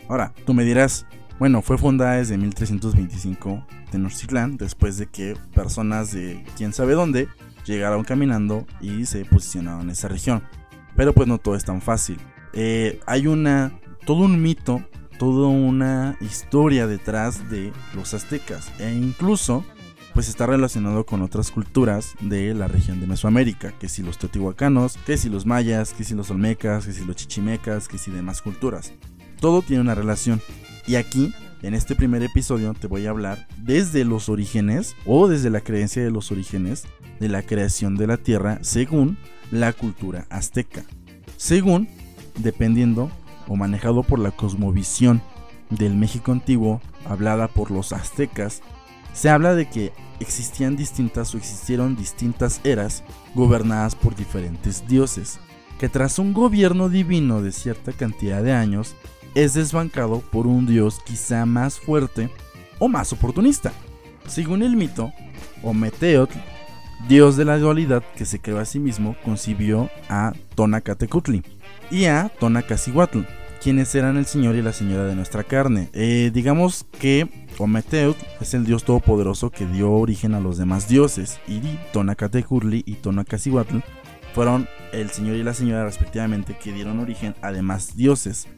Ahora, 0.08 0.34
tú 0.44 0.52
me 0.52 0.64
dirás, 0.64 1.06
bueno, 1.44 1.60
fue 1.60 1.76
fundada 1.76 2.12
desde 2.14 2.38
1325 2.38 3.66
Tenochtitlán, 3.90 4.56
después 4.56 4.96
de 4.96 5.08
que 5.08 5.36
personas 5.52 6.10
de 6.10 6.42
quién 6.56 6.72
sabe 6.72 6.94
dónde 6.94 7.28
llegaron 7.66 8.02
caminando 8.02 8.66
y 8.80 9.04
se 9.04 9.26
posicionaron 9.26 9.82
en 9.82 9.90
esa 9.90 10.08
región. 10.08 10.42
Pero 10.96 11.12
pues 11.12 11.28
no 11.28 11.36
todo 11.36 11.54
es 11.54 11.62
tan 11.66 11.82
fácil. 11.82 12.16
Eh, 12.54 12.98
hay 13.04 13.26
una, 13.26 13.78
todo 14.06 14.24
un 14.24 14.40
mito, 14.40 14.88
toda 15.18 15.48
una 15.48 16.16
historia 16.22 16.86
detrás 16.86 17.50
de 17.50 17.74
los 17.94 18.14
aztecas 18.14 18.72
e 18.78 18.94
incluso 18.94 19.66
pues 20.14 20.30
está 20.30 20.46
relacionado 20.46 21.04
con 21.04 21.20
otras 21.20 21.50
culturas 21.50 22.14
de 22.22 22.54
la 22.54 22.68
región 22.68 23.00
de 23.00 23.06
Mesoamérica, 23.06 23.72
que 23.78 23.90
si 23.90 24.02
los 24.02 24.16
teotihuacanos, 24.16 24.96
que 25.04 25.18
si 25.18 25.28
los 25.28 25.44
mayas, 25.44 25.92
que 25.92 26.04
si 26.04 26.14
los 26.14 26.30
olmecas, 26.30 26.86
que 26.86 26.94
si 26.94 27.04
los 27.04 27.16
chichimecas, 27.16 27.86
que 27.86 27.98
si 27.98 28.10
demás 28.10 28.40
culturas. 28.40 28.94
Todo 29.40 29.60
tiene 29.60 29.82
una 29.82 29.94
relación. 29.94 30.40
Y 30.86 30.96
aquí, 30.96 31.32
en 31.62 31.74
este 31.74 31.94
primer 31.94 32.22
episodio, 32.22 32.74
te 32.74 32.86
voy 32.86 33.06
a 33.06 33.10
hablar 33.10 33.46
desde 33.56 34.04
los 34.04 34.28
orígenes 34.28 34.94
o 35.06 35.28
desde 35.28 35.50
la 35.50 35.62
creencia 35.62 36.04
de 36.04 36.10
los 36.10 36.30
orígenes 36.30 36.84
de 37.20 37.28
la 37.28 37.42
creación 37.42 37.96
de 37.96 38.06
la 38.06 38.18
Tierra 38.18 38.58
según 38.60 39.16
la 39.50 39.72
cultura 39.72 40.26
azteca. 40.28 40.84
Según, 41.36 41.88
dependiendo 42.38 43.10
o 43.48 43.56
manejado 43.56 44.02
por 44.02 44.18
la 44.18 44.30
cosmovisión 44.30 45.22
del 45.70 45.94
México 45.94 46.32
antiguo 46.32 46.82
hablada 47.06 47.48
por 47.48 47.70
los 47.70 47.92
aztecas, 47.92 48.60
se 49.14 49.30
habla 49.30 49.54
de 49.54 49.68
que 49.68 49.92
existían 50.20 50.76
distintas 50.76 51.34
o 51.34 51.38
existieron 51.38 51.96
distintas 51.96 52.60
eras 52.64 53.04
gobernadas 53.34 53.94
por 53.94 54.14
diferentes 54.16 54.86
dioses, 54.86 55.38
que 55.78 55.88
tras 55.88 56.18
un 56.18 56.32
gobierno 56.34 56.88
divino 56.88 57.40
de 57.40 57.52
cierta 57.52 57.92
cantidad 57.92 58.42
de 58.42 58.52
años, 58.52 58.94
es 59.34 59.54
desbancado 59.54 60.20
por 60.20 60.46
un 60.46 60.66
dios 60.66 61.00
quizá 61.04 61.46
más 61.46 61.78
fuerte 61.78 62.30
o 62.78 62.88
más 62.88 63.12
oportunista. 63.12 63.72
Según 64.26 64.62
el 64.62 64.76
mito, 64.76 65.12
Ometeotl, 65.62 66.38
dios 67.08 67.36
de 67.36 67.44
la 67.44 67.58
dualidad 67.58 68.02
que 68.16 68.24
se 68.24 68.38
creó 68.38 68.58
a 68.58 68.64
sí 68.64 68.78
mismo, 68.78 69.16
concibió 69.24 69.90
a 70.08 70.32
Tonacatecutli 70.54 71.42
y 71.90 72.06
a 72.06 72.30
Tonacasihuatl, 72.40 73.20
quienes 73.62 73.94
eran 73.94 74.16
el 74.16 74.26
señor 74.26 74.56
y 74.56 74.62
la 74.62 74.72
señora 74.72 75.04
de 75.04 75.14
nuestra 75.14 75.44
carne. 75.44 75.88
Eh, 75.92 76.30
digamos 76.32 76.86
que 76.98 77.28
Ometeotl 77.58 78.24
es 78.40 78.54
el 78.54 78.64
dios 78.64 78.84
todopoderoso 78.84 79.50
que 79.50 79.66
dio 79.66 79.92
origen 79.92 80.34
a 80.34 80.40
los 80.40 80.58
demás 80.58 80.88
dioses, 80.88 81.38
y 81.46 81.60
Tonacatecutli 81.92 82.82
y 82.86 82.94
Tonacasihuatl 82.94 83.78
fueron 84.34 84.68
el 84.92 85.10
señor 85.10 85.36
y 85.36 85.42
la 85.42 85.54
señora 85.54 85.84
respectivamente 85.84 86.56
que 86.56 86.72
dieron 86.72 86.98
origen 87.00 87.34
a 87.40 87.52
demás 87.52 87.96
dioses. 87.96 88.48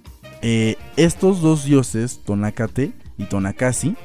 Eh, 0.42 0.76
estos 0.96 1.40
dos 1.40 1.64
dioses, 1.64 2.20
Tonacate 2.24 2.92
y 3.18 3.24
Tonacasi, 3.24 3.96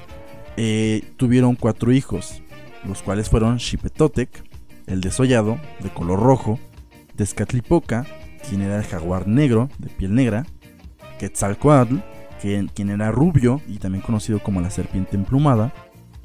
eh, 0.58 1.04
tuvieron 1.18 1.56
cuatro 1.56 1.92
hijos, 1.92 2.42
los 2.86 3.02
cuales 3.02 3.30
fueron 3.30 3.60
Xipetotec, 3.60 4.44
el 4.88 5.02
desollado, 5.02 5.60
de 5.82 5.90
color 5.90 6.20
rojo, 6.20 6.60
Tezcatlipoca, 7.16 8.06
quien 8.50 8.62
era 8.62 8.78
el 8.78 8.84
jaguar 8.84 9.28
negro, 9.28 9.70
de 9.78 9.90
piel 9.90 10.16
negra, 10.16 10.46
Quetzalcoatl, 11.20 11.98
quien, 12.42 12.90
era 12.90 13.12
rubio 13.12 13.62
y 13.68 13.78
también 13.78 14.02
conocido 14.02 14.40
como 14.40 14.62
la 14.62 14.72
serpiente 14.72 15.16
emplumada, 15.16 15.74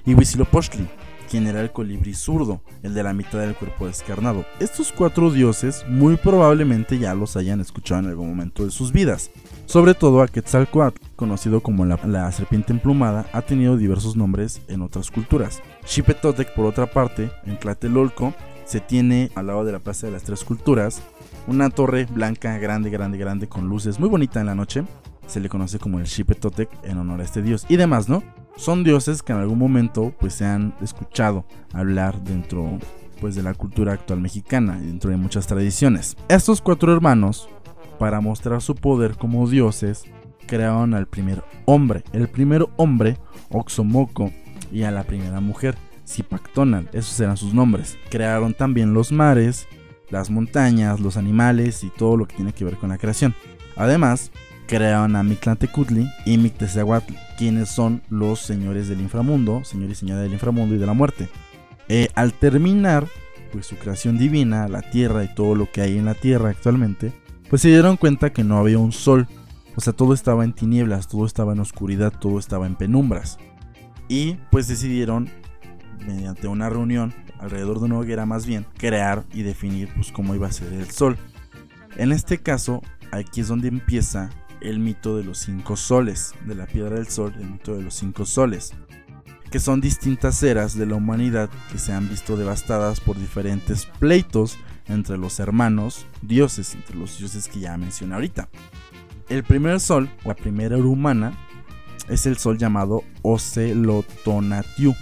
y 0.04 0.14
Huitzilopochtli, 0.14 0.86
quien 1.26 1.46
era 1.46 1.60
el 1.60 1.72
colibrí 1.72 2.14
zurdo, 2.14 2.60
el 2.82 2.94
de 2.94 3.02
la 3.02 3.12
mitad 3.12 3.40
del 3.40 3.54
cuerpo 3.54 3.86
descarnado. 3.86 4.44
Estos 4.60 4.92
cuatro 4.92 5.30
dioses 5.30 5.84
muy 5.88 6.16
probablemente 6.16 6.98
ya 6.98 7.14
los 7.14 7.36
hayan 7.36 7.60
escuchado 7.60 8.00
en 8.00 8.08
algún 8.08 8.28
momento 8.28 8.64
de 8.64 8.70
sus 8.70 8.92
vidas. 8.92 9.30
Sobre 9.66 9.94
todo 9.94 10.22
a 10.22 10.28
Quetzalcoatl, 10.28 11.00
conocido 11.16 11.60
como 11.60 11.84
la, 11.84 12.32
serpiente 12.32 12.72
emplumada, 12.72 13.26
ha 13.32 13.42
tenido 13.42 13.76
diversos 13.76 14.16
nombres 14.16 14.62
en 14.68 14.82
otras 14.82 15.10
culturas. 15.10 15.60
Xipetotec, 15.84 16.54
por 16.54 16.66
otra 16.66 16.86
parte, 16.86 17.30
en 17.44 17.58
Tlatelolco, 17.58 18.32
se 18.64 18.80
tiene 18.80 19.30
al 19.34 19.48
lado 19.48 19.64
de 19.64 19.72
la 19.72 19.78
Plaza 19.80 20.06
de 20.06 20.12
las 20.12 20.22
Tres 20.22 20.44
Culturas 20.44 21.02
una 21.46 21.70
torre 21.70 22.06
blanca 22.06 22.58
grande, 22.58 22.90
grande, 22.90 23.18
grande 23.18 23.48
con 23.48 23.68
luces 23.68 24.00
muy 24.00 24.08
bonita 24.08 24.40
en 24.40 24.46
la 24.46 24.54
noche. 24.54 24.84
Se 25.26 25.40
le 25.40 25.48
conoce 25.48 25.78
como 25.78 25.98
el 25.98 26.06
Xipetotec 26.06 26.68
en 26.84 26.98
honor 26.98 27.20
a 27.20 27.24
este 27.24 27.42
dios. 27.42 27.66
Y 27.68 27.76
demás, 27.76 28.08
¿no? 28.08 28.22
Son 28.56 28.84
dioses 28.84 29.22
que 29.22 29.32
en 29.32 29.38
algún 29.38 29.58
momento 29.58 30.14
pues 30.18 30.34
se 30.34 30.46
han 30.46 30.74
escuchado 30.80 31.44
hablar 31.72 32.22
dentro 32.22 32.78
pues 33.20 33.34
de 33.34 33.42
la 33.42 33.54
cultura 33.54 33.92
actual 33.92 34.20
mexicana 34.20 34.78
y 34.82 34.86
dentro 34.86 35.10
de 35.10 35.16
muchas 35.16 35.46
tradiciones. 35.46 36.16
Estos 36.28 36.60
cuatro 36.60 36.92
hermanos 36.92 37.48
para 37.98 38.20
mostrar 38.20 38.62
su 38.62 38.74
poder 38.74 39.16
como 39.16 39.48
dioses, 39.48 40.04
crearon 40.46 40.94
al 40.94 41.06
primer 41.06 41.42
hombre, 41.64 42.04
el 42.12 42.28
primer 42.28 42.66
hombre, 42.76 43.18
Oxomoco, 43.50 44.32
y 44.72 44.82
a 44.82 44.90
la 44.90 45.04
primera 45.04 45.40
mujer, 45.40 45.76
Zipactonal, 46.06 46.88
esos 46.92 47.18
eran 47.20 47.36
sus 47.36 47.54
nombres. 47.54 47.98
Crearon 48.10 48.54
también 48.54 48.94
los 48.94 49.12
mares, 49.12 49.66
las 50.10 50.30
montañas, 50.30 51.00
los 51.00 51.16
animales 51.16 51.84
y 51.84 51.90
todo 51.90 52.16
lo 52.16 52.26
que 52.26 52.36
tiene 52.36 52.52
que 52.52 52.64
ver 52.64 52.76
con 52.76 52.90
la 52.90 52.98
creación. 52.98 53.34
Además, 53.76 54.30
crearon 54.66 55.16
a 55.16 55.22
Mictlantecutli 55.22 56.08
y 56.24 56.38
Mictezahuatl, 56.38 57.14
quienes 57.38 57.68
son 57.68 58.02
los 58.10 58.40
señores 58.40 58.88
del 58.88 59.00
inframundo, 59.00 59.64
señor 59.64 59.90
y 59.90 59.94
señora 59.94 60.20
del 60.20 60.32
inframundo 60.32 60.74
y 60.74 60.78
de 60.78 60.86
la 60.86 60.92
muerte. 60.92 61.28
Eh, 61.88 62.08
al 62.14 62.32
terminar 62.32 63.06
pues, 63.52 63.66
su 63.66 63.76
creación 63.76 64.18
divina, 64.18 64.68
la 64.68 64.82
tierra 64.82 65.24
y 65.24 65.34
todo 65.34 65.54
lo 65.54 65.70
que 65.70 65.82
hay 65.82 65.96
en 65.98 66.04
la 66.04 66.14
tierra 66.14 66.50
actualmente, 66.50 67.12
pues 67.48 67.62
se 67.62 67.68
dieron 67.68 67.96
cuenta 67.96 68.32
que 68.32 68.44
no 68.44 68.58
había 68.58 68.78
un 68.78 68.92
sol. 68.92 69.28
O 69.76 69.80
sea, 69.80 69.92
todo 69.92 70.14
estaba 70.14 70.44
en 70.44 70.52
tinieblas, 70.52 71.06
todo 71.06 71.26
estaba 71.26 71.52
en 71.52 71.60
oscuridad, 71.60 72.12
todo 72.18 72.38
estaba 72.38 72.66
en 72.66 72.74
penumbras. 72.74 73.38
Y 74.08 74.34
pues 74.50 74.68
decidieron, 74.68 75.28
mediante 76.06 76.48
una 76.48 76.70
reunión, 76.70 77.14
alrededor 77.38 77.78
de 77.78 77.86
una 77.86 77.98
hoguera 77.98 78.26
más 78.26 78.46
bien, 78.46 78.66
crear 78.78 79.24
y 79.32 79.42
definir 79.42 79.90
pues 79.94 80.10
cómo 80.12 80.34
iba 80.34 80.46
a 80.46 80.52
ser 80.52 80.72
el 80.72 80.90
sol. 80.90 81.16
En 81.96 82.12
este 82.12 82.38
caso, 82.38 82.82
aquí 83.12 83.40
es 83.40 83.48
donde 83.48 83.68
empieza 83.68 84.30
el 84.66 84.80
mito 84.80 85.16
de 85.16 85.24
los 85.24 85.38
cinco 85.38 85.76
soles, 85.76 86.34
de 86.44 86.54
la 86.54 86.66
piedra 86.66 86.96
del 86.96 87.08
sol, 87.08 87.32
el 87.38 87.50
mito 87.50 87.74
de 87.76 87.82
los 87.82 87.94
cinco 87.94 88.26
soles, 88.26 88.72
que 89.50 89.60
son 89.60 89.80
distintas 89.80 90.42
eras 90.42 90.76
de 90.76 90.86
la 90.86 90.96
humanidad 90.96 91.48
que 91.70 91.78
se 91.78 91.92
han 91.92 92.08
visto 92.08 92.36
devastadas 92.36 93.00
por 93.00 93.16
diferentes 93.16 93.86
pleitos 93.86 94.58
entre 94.88 95.18
los 95.18 95.38
hermanos 95.38 96.06
dioses, 96.20 96.74
entre 96.74 96.96
los 96.96 97.18
dioses 97.18 97.48
que 97.48 97.60
ya 97.60 97.76
mencioné 97.76 98.14
ahorita. 98.14 98.48
El 99.28 99.44
primer 99.44 99.80
sol, 99.80 100.10
la 100.24 100.34
primera 100.34 100.76
era 100.76 100.84
humana, 100.84 101.38
es 102.08 102.26
el 102.26 102.36
sol 102.36 102.58
llamado 102.58 103.02
Ocelotonatiu, 103.22 104.94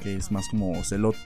que 0.00 0.16
es 0.16 0.30
más 0.30 0.48
como 0.48 0.72
Ocelot, 0.78 1.16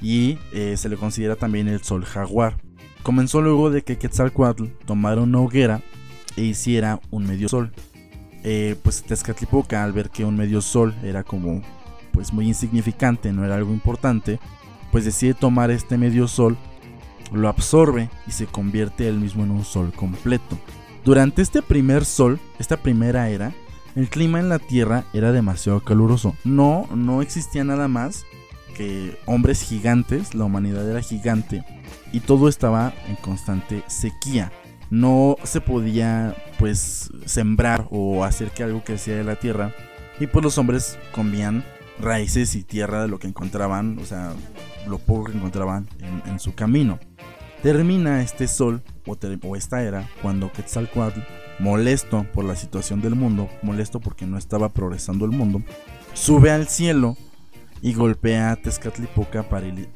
y 0.00 0.38
eh, 0.52 0.76
se 0.76 0.88
le 0.88 0.96
considera 0.96 1.36
también 1.36 1.68
el 1.68 1.82
sol 1.82 2.04
jaguar. 2.04 2.56
Comenzó 3.02 3.40
luego 3.40 3.70
de 3.70 3.82
que 3.82 3.96
Quetzalcoatl 3.96 4.66
tomara 4.86 5.22
una 5.22 5.40
hoguera 5.40 5.82
e 6.38 6.44
hiciera 6.44 7.00
un 7.10 7.26
medio 7.26 7.48
sol. 7.48 7.72
Eh, 8.44 8.76
pues 8.82 9.02
Tezcatlipoca 9.02 9.82
al 9.82 9.92
ver 9.92 10.10
que 10.10 10.24
un 10.24 10.36
medio 10.36 10.62
sol 10.62 10.94
era 11.02 11.24
como 11.24 11.60
pues 12.12 12.32
muy 12.32 12.46
insignificante, 12.46 13.32
no 13.32 13.44
era 13.44 13.56
algo 13.56 13.72
importante, 13.72 14.38
pues 14.92 15.04
decide 15.04 15.34
tomar 15.34 15.70
este 15.70 15.98
medio 15.98 16.28
sol 16.28 16.56
lo 17.32 17.48
absorbe 17.48 18.08
y 18.26 18.30
se 18.30 18.46
convierte 18.46 19.08
él 19.08 19.18
mismo 19.18 19.44
en 19.44 19.50
un 19.50 19.64
sol 19.64 19.92
completo. 19.92 20.58
Durante 21.04 21.42
este 21.42 21.62
primer 21.62 22.04
sol, 22.04 22.40
esta 22.58 22.76
primera 22.78 23.28
era, 23.28 23.52
el 23.94 24.08
clima 24.08 24.38
en 24.38 24.48
la 24.48 24.58
Tierra 24.58 25.04
era 25.12 25.32
demasiado 25.32 25.80
caluroso. 25.80 26.36
No, 26.44 26.88
no 26.94 27.22
existía 27.22 27.64
nada 27.64 27.88
más 27.88 28.24
que 28.76 29.18
hombres 29.26 29.62
gigantes, 29.62 30.34
la 30.34 30.44
humanidad 30.44 30.88
era 30.88 31.02
gigante 31.02 31.64
y 32.12 32.20
todo 32.20 32.48
estaba 32.48 32.94
en 33.08 33.16
constante 33.16 33.82
sequía. 33.88 34.52
No 34.90 35.36
se 35.44 35.60
podía 35.60 36.34
pues 36.58 37.10
sembrar 37.26 37.86
o 37.90 38.24
hacer 38.24 38.50
que 38.50 38.62
algo 38.62 38.82
creciera 38.82 39.18
de 39.18 39.24
la 39.24 39.36
tierra 39.36 39.74
y 40.20 40.26
pues 40.26 40.42
los 40.44 40.58
hombres 40.58 40.98
comían 41.12 41.64
raíces 42.00 42.54
y 42.54 42.62
tierra 42.62 43.02
de 43.02 43.08
lo 43.08 43.18
que 43.18 43.26
encontraban, 43.26 43.98
o 43.98 44.04
sea, 44.04 44.32
lo 44.86 44.98
poco 44.98 45.24
que 45.24 45.36
encontraban 45.36 45.88
en, 46.26 46.38
su 46.38 46.54
camino. 46.54 46.98
Termina 47.62 48.22
este 48.22 48.46
sol 48.46 48.82
o, 49.06 49.56
esta 49.56 49.82
era 49.82 50.08
cuando 50.22 50.52
Quetzalcoatl 50.52 51.20
molesto 51.58 52.24
por 52.32 52.44
la 52.44 52.54
situación 52.54 53.00
del 53.00 53.16
mundo, 53.16 53.48
molesto 53.62 54.00
porque 54.00 54.26
no 54.26 54.38
estaba 54.38 54.68
progresando 54.68 55.24
el 55.24 55.32
mundo, 55.32 55.62
sube 56.14 56.50
al 56.50 56.68
cielo 56.68 57.16
y 57.82 57.94
golpea 57.94 58.52
a 58.52 58.56
Tezcatlipoca 58.56 59.48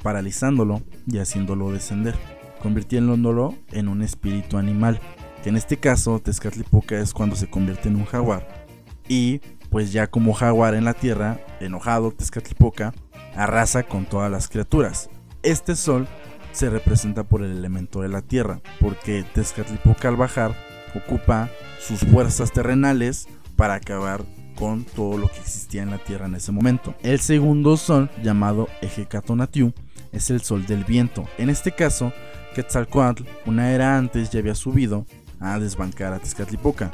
paralizándolo 0.02 0.82
y 1.06 1.18
haciéndolo 1.18 1.70
descender, 1.70 2.16
convirtiéndolo 2.62 3.56
en 3.72 3.88
un 3.88 4.02
espíritu 4.02 4.56
animal, 4.56 5.00
que 5.42 5.48
en 5.48 5.56
este 5.56 5.78
caso 5.78 6.20
Tezcatlipoca 6.20 6.96
es 7.00 7.12
cuando 7.12 7.34
se 7.34 7.50
convierte 7.50 7.88
en 7.88 7.96
un 7.96 8.04
jaguar. 8.04 8.66
Y 9.08 9.40
pues 9.68 9.92
ya 9.92 10.06
como 10.06 10.32
jaguar 10.32 10.74
en 10.74 10.84
la 10.84 10.94
tierra, 10.94 11.40
enojado 11.60 12.12
Tezcatlipoca, 12.12 12.94
arrasa 13.34 13.82
con 13.82 14.06
todas 14.06 14.30
las 14.30 14.48
criaturas. 14.48 15.10
Este 15.42 15.74
sol 15.74 16.06
se 16.52 16.70
representa 16.70 17.24
por 17.24 17.42
el 17.42 17.50
elemento 17.50 18.00
de 18.02 18.08
la 18.08 18.22
tierra, 18.22 18.60
porque 18.78 19.24
Tezcatlipoca 19.34 20.08
al 20.08 20.16
bajar 20.16 20.54
ocupa 20.94 21.50
sus 21.80 22.00
fuerzas 22.00 22.52
terrenales 22.52 23.26
para 23.56 23.74
acabar 23.74 24.24
con 24.54 24.84
todo 24.84 25.18
lo 25.18 25.26
que 25.28 25.38
existía 25.38 25.82
en 25.82 25.90
la 25.90 25.98
tierra 25.98 26.26
en 26.26 26.36
ese 26.36 26.52
momento. 26.52 26.94
El 27.02 27.18
segundo 27.18 27.76
sol, 27.76 28.08
llamado 28.22 28.68
Ejecatonatiu, 28.82 29.72
es 30.12 30.30
el 30.30 30.42
sol 30.42 30.66
del 30.66 30.84
viento. 30.84 31.24
En 31.38 31.50
este 31.50 31.72
caso, 31.72 32.12
Quetzalcoatl, 32.52 33.24
una 33.46 33.72
era 33.72 33.96
antes, 33.96 34.30
ya 34.30 34.40
había 34.40 34.54
subido 34.54 35.06
a 35.40 35.58
desbancar 35.58 36.12
a 36.12 36.18
Tezcatlipoca. 36.18 36.90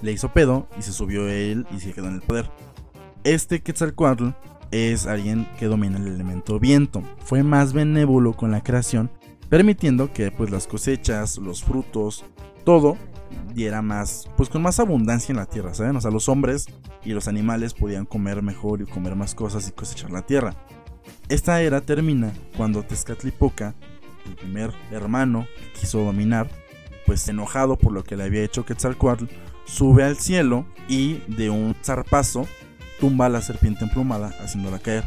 Le 0.00 0.12
hizo 0.12 0.32
pedo 0.32 0.68
y 0.78 0.82
se 0.82 0.92
subió 0.92 1.28
él 1.28 1.66
y 1.74 1.80
se 1.80 1.92
quedó 1.92 2.08
en 2.08 2.14
el 2.14 2.22
poder. 2.22 2.50
Este 3.24 3.60
Quetzalcoatl 3.60 4.30
es 4.72 5.06
alguien 5.06 5.46
que 5.58 5.66
domina 5.66 5.98
el 5.98 6.08
elemento 6.08 6.58
viento. 6.58 7.02
Fue 7.24 7.42
más 7.42 7.72
benévolo 7.72 8.32
con 8.32 8.50
la 8.50 8.62
creación, 8.62 9.10
permitiendo 9.48 10.12
que 10.12 10.30
pues 10.30 10.50
las 10.50 10.66
cosechas, 10.66 11.38
los 11.38 11.62
frutos, 11.62 12.24
todo 12.64 12.96
diera 13.54 13.82
más, 13.82 14.28
pues 14.36 14.48
con 14.48 14.62
más 14.62 14.80
abundancia 14.80 15.32
en 15.32 15.36
la 15.36 15.46
tierra, 15.46 15.74
¿saben? 15.74 15.96
O 15.96 16.00
sea, 16.00 16.10
los 16.10 16.28
hombres 16.28 16.66
y 17.04 17.12
los 17.12 17.28
animales 17.28 17.74
podían 17.74 18.06
comer 18.06 18.42
mejor 18.42 18.80
y 18.80 18.86
comer 18.86 19.14
más 19.14 19.34
cosas 19.34 19.68
y 19.68 19.72
cosechar 19.72 20.10
la 20.10 20.22
tierra. 20.22 20.54
Esta 21.28 21.60
era 21.62 21.80
termina 21.80 22.32
cuando 22.56 22.82
Tezcatlipoca, 22.82 23.74
el 24.26 24.36
primer 24.36 24.72
hermano 24.90 25.46
que 25.58 25.80
quiso 25.80 26.00
dominar, 26.00 26.48
pues 27.06 27.26
enojado 27.28 27.76
por 27.76 27.92
lo 27.92 28.04
que 28.04 28.16
le 28.16 28.24
había 28.24 28.42
hecho 28.42 28.64
Quetzalcoatl, 28.64 29.26
sube 29.64 30.04
al 30.04 30.16
cielo 30.16 30.66
y 30.88 31.22
de 31.28 31.50
un 31.50 31.74
zarpazo 31.82 32.46
tumba 33.00 33.26
a 33.26 33.30
la 33.30 33.42
serpiente 33.42 33.84
emplumada 33.84 34.32
haciéndola 34.40 34.78
caer. 34.78 35.04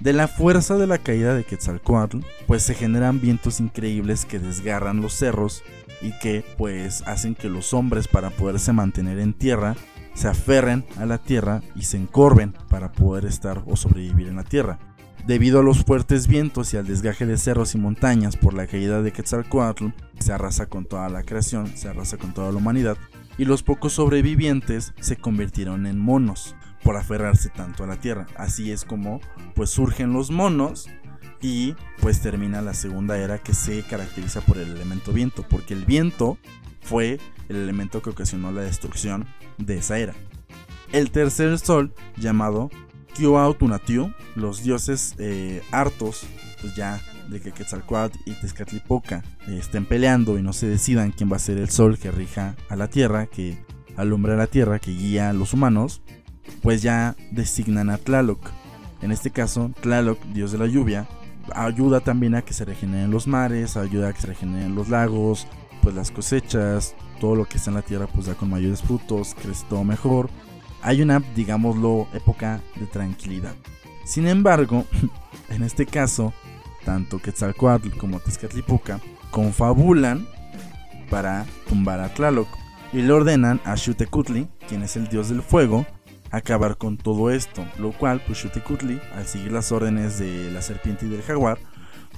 De 0.00 0.12
la 0.12 0.28
fuerza 0.28 0.76
de 0.76 0.86
la 0.86 0.98
caída 0.98 1.34
de 1.34 1.44
Quetzalcoatl, 1.44 2.18
pues 2.46 2.62
se 2.62 2.74
generan 2.74 3.20
vientos 3.20 3.60
increíbles 3.60 4.26
que 4.26 4.38
desgarran 4.38 5.00
los 5.00 5.14
cerros 5.14 5.62
y 6.02 6.12
que 6.18 6.44
pues 6.58 7.02
hacen 7.06 7.34
que 7.34 7.48
los 7.48 7.72
hombres 7.72 8.06
para 8.06 8.30
poderse 8.30 8.72
mantener 8.72 9.18
en 9.18 9.32
tierra 9.32 9.74
se 10.14 10.28
aferren 10.28 10.84
a 10.98 11.06
la 11.06 11.18
tierra 11.18 11.62
y 11.74 11.82
se 11.82 11.96
encorven 11.96 12.54
para 12.68 12.92
poder 12.92 13.24
estar 13.24 13.62
o 13.66 13.76
sobrevivir 13.76 14.28
en 14.28 14.36
la 14.36 14.44
tierra. 14.44 14.78
Debido 15.26 15.58
a 15.58 15.62
los 15.64 15.82
fuertes 15.82 16.28
vientos 16.28 16.72
y 16.72 16.76
al 16.76 16.86
desgaje 16.86 17.26
de 17.26 17.36
cerros 17.36 17.74
y 17.74 17.78
montañas 17.78 18.36
por 18.36 18.54
la 18.54 18.68
caída 18.68 19.02
de 19.02 19.10
Quetzalcoatl, 19.10 19.86
se 20.20 20.32
arrasa 20.32 20.66
con 20.66 20.84
toda 20.84 21.08
la 21.08 21.24
creación, 21.24 21.76
se 21.76 21.88
arrasa 21.88 22.16
con 22.16 22.32
toda 22.32 22.52
la 22.52 22.58
humanidad, 22.58 22.96
y 23.36 23.44
los 23.44 23.64
pocos 23.64 23.94
sobrevivientes 23.94 24.94
se 25.00 25.16
convirtieron 25.16 25.86
en 25.86 25.98
monos 25.98 26.54
por 26.84 26.96
aferrarse 26.96 27.48
tanto 27.48 27.82
a 27.82 27.88
la 27.88 27.96
tierra. 27.96 28.28
Así 28.36 28.70
es 28.70 28.84
como 28.84 29.20
pues 29.56 29.70
surgen 29.70 30.12
los 30.12 30.30
monos 30.30 30.88
y 31.42 31.74
pues 32.00 32.20
termina 32.20 32.62
la 32.62 32.72
segunda 32.72 33.18
era 33.18 33.38
que 33.38 33.52
se 33.52 33.82
caracteriza 33.82 34.42
por 34.42 34.58
el 34.58 34.70
elemento 34.70 35.12
viento, 35.12 35.44
porque 35.50 35.74
el 35.74 35.84
viento 35.84 36.38
fue 36.82 37.18
el 37.48 37.56
elemento 37.56 38.00
que 38.00 38.10
ocasionó 38.10 38.52
la 38.52 38.62
destrucción 38.62 39.26
de 39.58 39.78
esa 39.78 39.98
era. 39.98 40.14
El 40.92 41.10
tercer 41.10 41.58
sol, 41.58 41.92
llamado 42.16 42.70
Kyoautunatiu, 43.16 44.12
los 44.34 44.62
dioses 44.62 45.14
eh, 45.18 45.62
hartos, 45.70 46.26
pues 46.60 46.74
ya 46.74 47.00
de 47.28 47.40
que 47.40 47.52
Quetzalcoatl 47.52 48.18
y 48.24 48.32
Tezcatlipoca 48.32 49.24
eh, 49.48 49.58
estén 49.58 49.86
peleando 49.86 50.38
y 50.38 50.42
no 50.42 50.52
se 50.52 50.66
decidan 50.66 51.12
quién 51.12 51.30
va 51.30 51.36
a 51.36 51.40
ser 51.40 51.58
el 51.58 51.70
sol 51.70 51.98
que 51.98 52.10
rija 52.10 52.54
a 52.68 52.76
la 52.76 52.88
tierra, 52.88 53.26
que 53.26 53.58
alumbra 53.96 54.34
a 54.34 54.36
la 54.36 54.46
tierra, 54.46 54.78
que 54.78 54.92
guía 54.92 55.30
a 55.30 55.32
los 55.32 55.54
humanos, 55.54 56.02
pues 56.62 56.82
ya 56.82 57.16
designan 57.30 57.90
a 57.90 57.98
Tlaloc. 57.98 58.50
En 59.02 59.12
este 59.12 59.30
caso, 59.30 59.70
Tlaloc, 59.80 60.22
dios 60.26 60.52
de 60.52 60.58
la 60.58 60.66
lluvia, 60.66 61.08
ayuda 61.54 62.00
también 62.00 62.34
a 62.34 62.42
que 62.42 62.54
se 62.54 62.64
regeneren 62.64 63.10
los 63.10 63.26
mares, 63.26 63.76
ayuda 63.76 64.08
a 64.08 64.12
que 64.12 64.20
se 64.20 64.26
regeneren 64.28 64.74
los 64.74 64.88
lagos, 64.88 65.46
pues 65.82 65.94
las 65.94 66.10
cosechas, 66.10 66.94
todo 67.20 67.34
lo 67.34 67.46
que 67.46 67.58
está 67.58 67.70
en 67.70 67.76
la 67.76 67.82
tierra 67.82 68.06
pues 68.06 68.26
da 68.26 68.34
con 68.34 68.50
mayores 68.50 68.82
frutos, 68.82 69.34
crece 69.40 69.64
todo 69.68 69.84
mejor. 69.84 70.28
Hay 70.86 71.02
una, 71.02 71.20
digámoslo, 71.34 72.06
época 72.14 72.62
de 72.76 72.86
tranquilidad. 72.86 73.56
Sin 74.04 74.28
embargo, 74.28 74.84
en 75.50 75.64
este 75.64 75.84
caso, 75.84 76.32
tanto 76.84 77.18
Quetzalcoatl 77.18 77.96
como 77.98 78.20
Tezcatlipoca 78.20 79.00
confabulan 79.32 80.28
para 81.10 81.44
tumbar 81.68 81.98
a 81.98 82.14
Tlaloc 82.14 82.46
y 82.92 83.02
le 83.02 83.12
ordenan 83.12 83.60
a 83.64 83.76
Xutecutli, 83.76 84.46
quien 84.68 84.84
es 84.84 84.94
el 84.94 85.08
dios 85.08 85.28
del 85.28 85.42
fuego, 85.42 85.84
acabar 86.30 86.76
con 86.78 86.98
todo 86.98 87.32
esto, 87.32 87.66
lo 87.80 87.90
cual 87.90 88.22
pues 88.24 88.38
Xuticutli, 88.38 89.00
al 89.16 89.26
seguir 89.26 89.50
las 89.50 89.72
órdenes 89.72 90.20
de 90.20 90.52
la 90.52 90.62
serpiente 90.62 91.06
y 91.06 91.08
del 91.08 91.22
jaguar, 91.22 91.58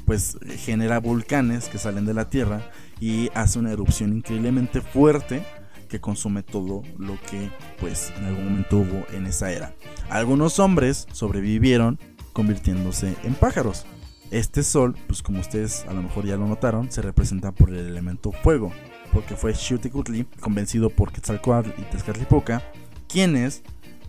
pues 0.04 0.36
genera 0.58 1.00
volcanes 1.00 1.70
que 1.70 1.78
salen 1.78 2.04
de 2.04 2.12
la 2.12 2.28
tierra 2.28 2.70
y 3.00 3.30
hace 3.32 3.58
una 3.60 3.72
erupción 3.72 4.14
increíblemente 4.14 4.82
fuerte 4.82 5.42
que 5.88 6.00
consume 6.00 6.42
todo 6.42 6.82
lo 6.98 7.18
que 7.30 7.50
pues 7.80 8.12
en 8.18 8.26
algún 8.26 8.44
momento 8.44 8.78
hubo 8.78 9.06
en 9.12 9.26
esa 9.26 9.50
era. 9.50 9.74
Algunos 10.10 10.58
hombres 10.58 11.06
sobrevivieron 11.12 11.98
convirtiéndose 12.32 13.16
en 13.24 13.34
pájaros. 13.34 13.86
Este 14.30 14.62
sol, 14.62 14.94
pues 15.06 15.22
como 15.22 15.40
ustedes 15.40 15.84
a 15.88 15.94
lo 15.94 16.02
mejor 16.02 16.26
ya 16.26 16.36
lo 16.36 16.46
notaron, 16.46 16.92
se 16.92 17.02
representa 17.02 17.50
por 17.52 17.70
el 17.70 17.78
elemento 17.78 18.30
fuego, 18.30 18.70
porque 19.12 19.36
fue 19.36 19.54
Xuticutli, 19.54 20.24
convencido 20.40 20.90
por 20.90 21.12
Quetzalcoatl 21.12 21.70
y 21.78 21.82
Tezcatlipoca, 21.90 22.62
quienes 23.08 23.62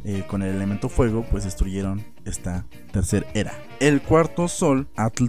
eh, 0.05 0.23
con 0.27 0.41
el 0.41 0.55
elemento 0.55 0.87
fuego, 0.87 1.25
pues 1.29 1.43
destruyeron 1.43 2.03
esta 2.23 2.65
tercera 2.91 3.27
era. 3.33 3.53
El 3.79 4.01
cuarto 4.01 4.47
sol, 4.47 4.87
Atl 4.95 5.27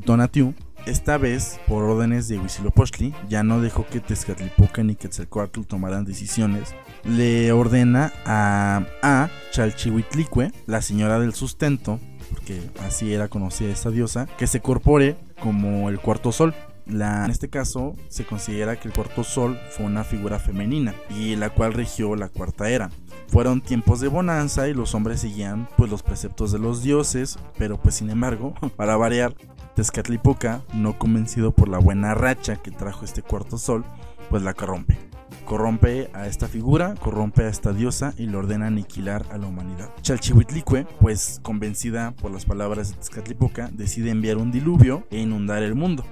esta 0.87 1.19
vez, 1.19 1.61
por 1.67 1.85
órdenes 1.85 2.29
de 2.29 2.39
Huitzilopochtli, 2.39 3.15
ya 3.29 3.43
no 3.43 3.61
dejó 3.61 3.87
que 3.87 4.01
Tezcatlipoca 4.01 4.83
ni 4.83 4.95
Quetzalcoatl 4.95 5.63
tomaran 5.63 6.05
decisiones. 6.05 6.75
Le 7.05 7.53
ordena 7.53 8.13
a, 8.25 8.85
a 9.03 9.31
Chalchihuitlicue, 9.53 10.53
la 10.67 10.83
señora 10.83 11.19
del 11.19 11.35
sustento, 11.35 11.99
porque 12.31 12.61
así 12.87 13.13
era 13.13 13.29
conocida 13.29 13.71
esta 13.71 13.91
diosa, 13.91 14.27
que 14.39 14.47
se 14.47 14.61
corpore 14.61 15.17
como 15.41 15.89
el 15.89 15.99
cuarto 15.99 16.33
sol. 16.33 16.55
En 16.87 17.31
este 17.31 17.49
caso 17.49 17.95
se 18.09 18.25
considera 18.25 18.77
que 18.79 18.89
el 18.89 18.95
cuarto 18.95 19.25
sol 19.25 19.59
fue 19.71 19.87
una 19.87 20.05
figura 20.05 20.39
femenina 20.39 20.95
y 21.09 21.37
la 21.37 21.51
cual 21.51 21.73
regió 21.73 22.17
la 22.17 22.29
cuarta 22.29 22.69
era. 22.71 22.91
Fueron 23.29 23.61
tiempos 23.61 24.01
de 24.01 24.09
bonanza 24.09 24.69
y 24.69 24.75
los 24.75 24.95
hombres 24.95 25.21
seguían 25.21 25.69
pues 25.77 25.91
los 25.91 26.03
preceptos 26.03 26.53
de 26.53 26.59
los 26.59 26.83
dioses, 26.83 27.39
pero 27.59 27.81
pues 27.81 27.97
sin 27.97 28.11
embargo, 28.11 28.55
para 28.77 28.97
variar, 28.97 29.35
Tezcatlipoca, 29.75 30.63
no 30.75 30.99
convencido 30.99 31.53
por 31.53 31.69
la 31.69 31.79
buena 31.79 32.15
racha 32.15 32.57
que 32.57 32.71
trajo 32.71 33.05
este 33.05 33.23
cuarto 33.23 33.57
sol, 33.57 33.85
pues 34.29 34.43
la 34.43 34.55
corrompe. 34.55 34.99
Corrompe 35.45 36.11
a 36.13 36.27
esta 36.27 36.49
figura, 36.49 36.95
corrompe 36.97 37.45
a 37.45 37.49
esta 37.49 37.73
diosa 37.73 38.13
y 38.17 38.27
le 38.27 38.37
ordena 38.37 38.67
aniquilar 38.67 39.25
a 39.31 39.39
la 39.39 39.47
humanidad. 39.47 39.91
Chalchihuitlicue, 40.03 40.87
pues 41.01 41.41
convencida 41.43 42.13
por 42.13 42.31
las 42.31 42.45
palabras 42.45 42.91
de 42.91 42.97
Tezcatlipoca, 42.97 43.71
decide 43.73 44.11
enviar 44.11 44.37
un 44.37 44.53
diluvio 44.53 45.07
e 45.11 45.19
inundar 45.19 45.63
el 45.63 45.75
mundo 45.75 46.05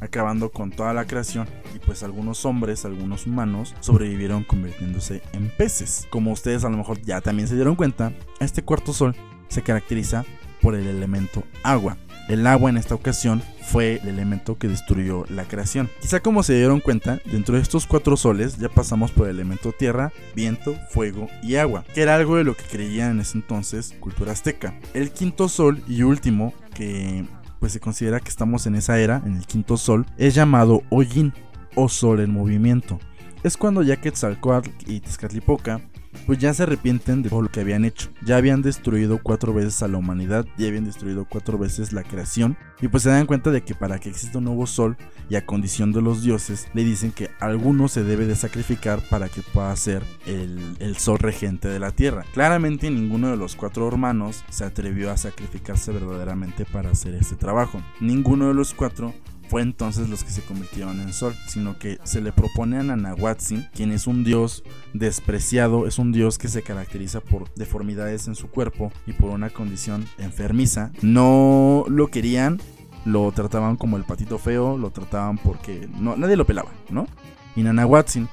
acabando 0.00 0.50
con 0.50 0.70
toda 0.70 0.92
la 0.94 1.06
creación 1.06 1.48
y 1.74 1.78
pues 1.78 2.02
algunos 2.02 2.44
hombres, 2.44 2.84
algunos 2.84 3.26
humanos 3.26 3.74
sobrevivieron 3.80 4.44
convirtiéndose 4.44 5.22
en 5.32 5.50
peces. 5.50 6.06
Como 6.10 6.32
ustedes 6.32 6.64
a 6.64 6.70
lo 6.70 6.76
mejor 6.76 7.00
ya 7.02 7.20
también 7.20 7.48
se 7.48 7.54
dieron 7.54 7.76
cuenta, 7.76 8.12
este 8.40 8.62
cuarto 8.62 8.92
sol 8.92 9.14
se 9.48 9.62
caracteriza 9.62 10.24
por 10.60 10.74
el 10.74 10.86
elemento 10.86 11.44
agua. 11.62 11.96
El 12.28 12.46
agua 12.46 12.70
en 12.70 12.76
esta 12.76 12.94
ocasión 12.94 13.42
fue 13.62 13.96
el 14.02 14.08
elemento 14.08 14.56
que 14.56 14.68
destruyó 14.68 15.24
la 15.30 15.44
creación. 15.44 15.90
Quizá 16.00 16.20
como 16.20 16.44
se 16.44 16.54
dieron 16.54 16.78
cuenta, 16.80 17.18
dentro 17.24 17.56
de 17.56 17.62
estos 17.62 17.86
cuatro 17.86 18.16
soles 18.16 18.56
ya 18.56 18.68
pasamos 18.68 19.10
por 19.10 19.26
el 19.26 19.34
elemento 19.34 19.72
tierra, 19.72 20.12
viento, 20.36 20.76
fuego 20.90 21.28
y 21.42 21.56
agua, 21.56 21.84
que 21.92 22.02
era 22.02 22.14
algo 22.14 22.36
de 22.36 22.44
lo 22.44 22.54
que 22.54 22.62
creían 22.62 23.12
en 23.12 23.20
ese 23.20 23.38
entonces 23.38 23.94
cultura 23.98 24.32
azteca. 24.32 24.78
El 24.94 25.10
quinto 25.10 25.48
sol 25.48 25.82
y 25.88 26.02
último, 26.02 26.54
que 26.72 27.24
pues 27.60 27.72
se 27.72 27.80
considera 27.80 28.18
que 28.18 28.30
estamos 28.30 28.66
en 28.66 28.74
esa 28.74 28.98
era, 28.98 29.22
en 29.24 29.36
el 29.36 29.46
quinto 29.46 29.76
sol, 29.76 30.06
es 30.16 30.34
llamado 30.34 30.82
Oyin 30.88 31.32
o 31.76 31.88
sol 31.88 32.20
en 32.20 32.32
movimiento. 32.32 32.98
Es 33.44 33.56
cuando 33.56 33.82
ya 33.82 34.00
Quetzalcoatl 34.00 34.70
y 34.86 35.00
Tezcatlipoca 35.00 35.80
pues 36.26 36.38
ya 36.38 36.54
se 36.54 36.64
arrepienten 36.64 37.22
de 37.22 37.30
todo 37.30 37.42
lo 37.42 37.50
que 37.50 37.60
habían 37.60 37.84
hecho. 37.84 38.10
Ya 38.24 38.36
habían 38.36 38.62
destruido 38.62 39.20
cuatro 39.22 39.52
veces 39.52 39.82
a 39.82 39.88
la 39.88 39.98
humanidad, 39.98 40.46
ya 40.56 40.68
habían 40.68 40.84
destruido 40.84 41.24
cuatro 41.24 41.58
veces 41.58 41.92
la 41.92 42.02
creación. 42.02 42.56
Y 42.80 42.88
pues 42.88 43.02
se 43.02 43.10
dan 43.10 43.26
cuenta 43.26 43.50
de 43.50 43.62
que 43.62 43.74
para 43.74 43.98
que 43.98 44.08
exista 44.08 44.38
un 44.38 44.44
nuevo 44.44 44.66
sol 44.66 44.96
y 45.28 45.36
a 45.36 45.44
condición 45.44 45.92
de 45.92 46.02
los 46.02 46.22
dioses, 46.22 46.68
le 46.72 46.84
dicen 46.84 47.12
que 47.12 47.30
alguno 47.40 47.88
se 47.88 48.04
debe 48.04 48.26
de 48.26 48.36
sacrificar 48.36 49.00
para 49.10 49.28
que 49.28 49.42
pueda 49.42 49.74
ser 49.76 50.02
el, 50.26 50.76
el 50.78 50.96
sol 50.96 51.18
regente 51.18 51.68
de 51.68 51.78
la 51.78 51.90
tierra. 51.90 52.24
Claramente 52.32 52.90
ninguno 52.90 53.30
de 53.30 53.36
los 53.36 53.56
cuatro 53.56 53.86
hermanos 53.86 54.44
se 54.50 54.64
atrevió 54.64 55.10
a 55.10 55.16
sacrificarse 55.16 55.92
verdaderamente 55.92 56.64
para 56.64 56.90
hacer 56.90 57.14
este 57.14 57.36
trabajo. 57.36 57.82
Ninguno 58.00 58.48
de 58.48 58.54
los 58.54 58.74
cuatro 58.74 59.14
fue 59.50 59.62
entonces 59.62 60.08
los 60.08 60.22
que 60.22 60.30
se 60.30 60.42
convirtieron 60.42 61.00
en 61.00 61.12
sol, 61.12 61.34
sino 61.48 61.76
que 61.76 61.98
se 62.04 62.20
le 62.20 62.30
propone 62.30 62.78
a 62.78 62.84
Nanahuatzin, 62.84 63.66
quien 63.74 63.90
es 63.90 64.06
un 64.06 64.22
dios 64.22 64.62
despreciado, 64.94 65.88
es 65.88 65.98
un 65.98 66.12
dios 66.12 66.38
que 66.38 66.46
se 66.46 66.62
caracteriza 66.62 67.20
por 67.20 67.52
deformidades 67.54 68.28
en 68.28 68.36
su 68.36 68.48
cuerpo 68.48 68.92
y 69.08 69.12
por 69.12 69.30
una 69.30 69.50
condición 69.50 70.06
enfermiza. 70.18 70.92
No 71.02 71.84
lo 71.88 72.12
querían, 72.12 72.60
lo 73.04 73.32
trataban 73.32 73.74
como 73.74 73.96
el 73.96 74.04
patito 74.04 74.38
feo, 74.38 74.78
lo 74.78 74.90
trataban 74.90 75.36
porque 75.36 75.88
no, 75.98 76.14
nadie 76.14 76.36
lo 76.36 76.46
pelaba, 76.46 76.70
¿no? 76.88 77.08
Y 77.56 77.64
Nanahuatzin 77.64 78.28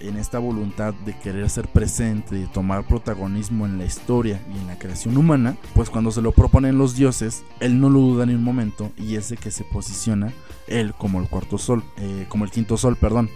en 0.00 0.16
esta 0.16 0.38
voluntad 0.38 0.94
de 1.04 1.16
querer 1.18 1.48
ser 1.50 1.68
presente, 1.68 2.34
de 2.34 2.46
tomar 2.46 2.86
protagonismo 2.86 3.66
en 3.66 3.78
la 3.78 3.84
historia 3.84 4.40
y 4.52 4.58
en 4.58 4.66
la 4.66 4.78
creación 4.78 5.16
humana, 5.16 5.56
pues 5.74 5.90
cuando 5.90 6.10
se 6.10 6.22
lo 6.22 6.32
proponen 6.32 6.78
los 6.78 6.96
dioses, 6.96 7.44
él 7.60 7.80
no 7.80 7.88
lo 7.88 8.00
duda 8.00 8.26
ni 8.26 8.34
un 8.34 8.42
momento 8.42 8.90
y 8.96 9.16
es 9.16 9.34
que 9.40 9.50
se 9.50 9.64
posiciona 9.64 10.32
él 10.66 10.94
como 10.94 11.20
el 11.20 11.28
cuarto 11.28 11.58
sol, 11.58 11.82
eh, 11.98 12.26
como 12.28 12.44
el 12.44 12.50
quinto 12.50 12.76
sol, 12.76 12.96
perdón. 12.96 13.30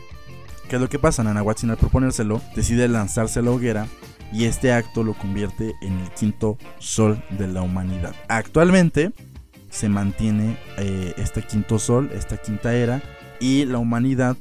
¿Qué 0.68 0.76
es 0.76 0.82
lo 0.82 0.88
que 0.88 0.98
pasa? 0.98 1.22
Nanahuatzin 1.22 1.70
al 1.70 1.76
proponérselo 1.76 2.40
decide 2.56 2.88
lanzarse 2.88 3.38
a 3.38 3.42
la 3.42 3.52
hoguera 3.52 3.86
y 4.32 4.44
este 4.44 4.72
acto 4.72 5.04
lo 5.04 5.14
convierte 5.14 5.74
en 5.80 5.98
el 5.98 6.10
quinto 6.10 6.58
sol 6.78 7.22
de 7.30 7.46
la 7.46 7.62
humanidad. 7.62 8.14
Actualmente 8.28 9.12
se 9.70 9.88
mantiene 9.88 10.56
eh, 10.78 11.14
este 11.18 11.42
quinto 11.42 11.78
sol, 11.78 12.10
esta 12.14 12.36
quinta 12.36 12.74
era, 12.74 13.02
y 13.38 13.64
la 13.64 13.78
humanidad 13.78 14.36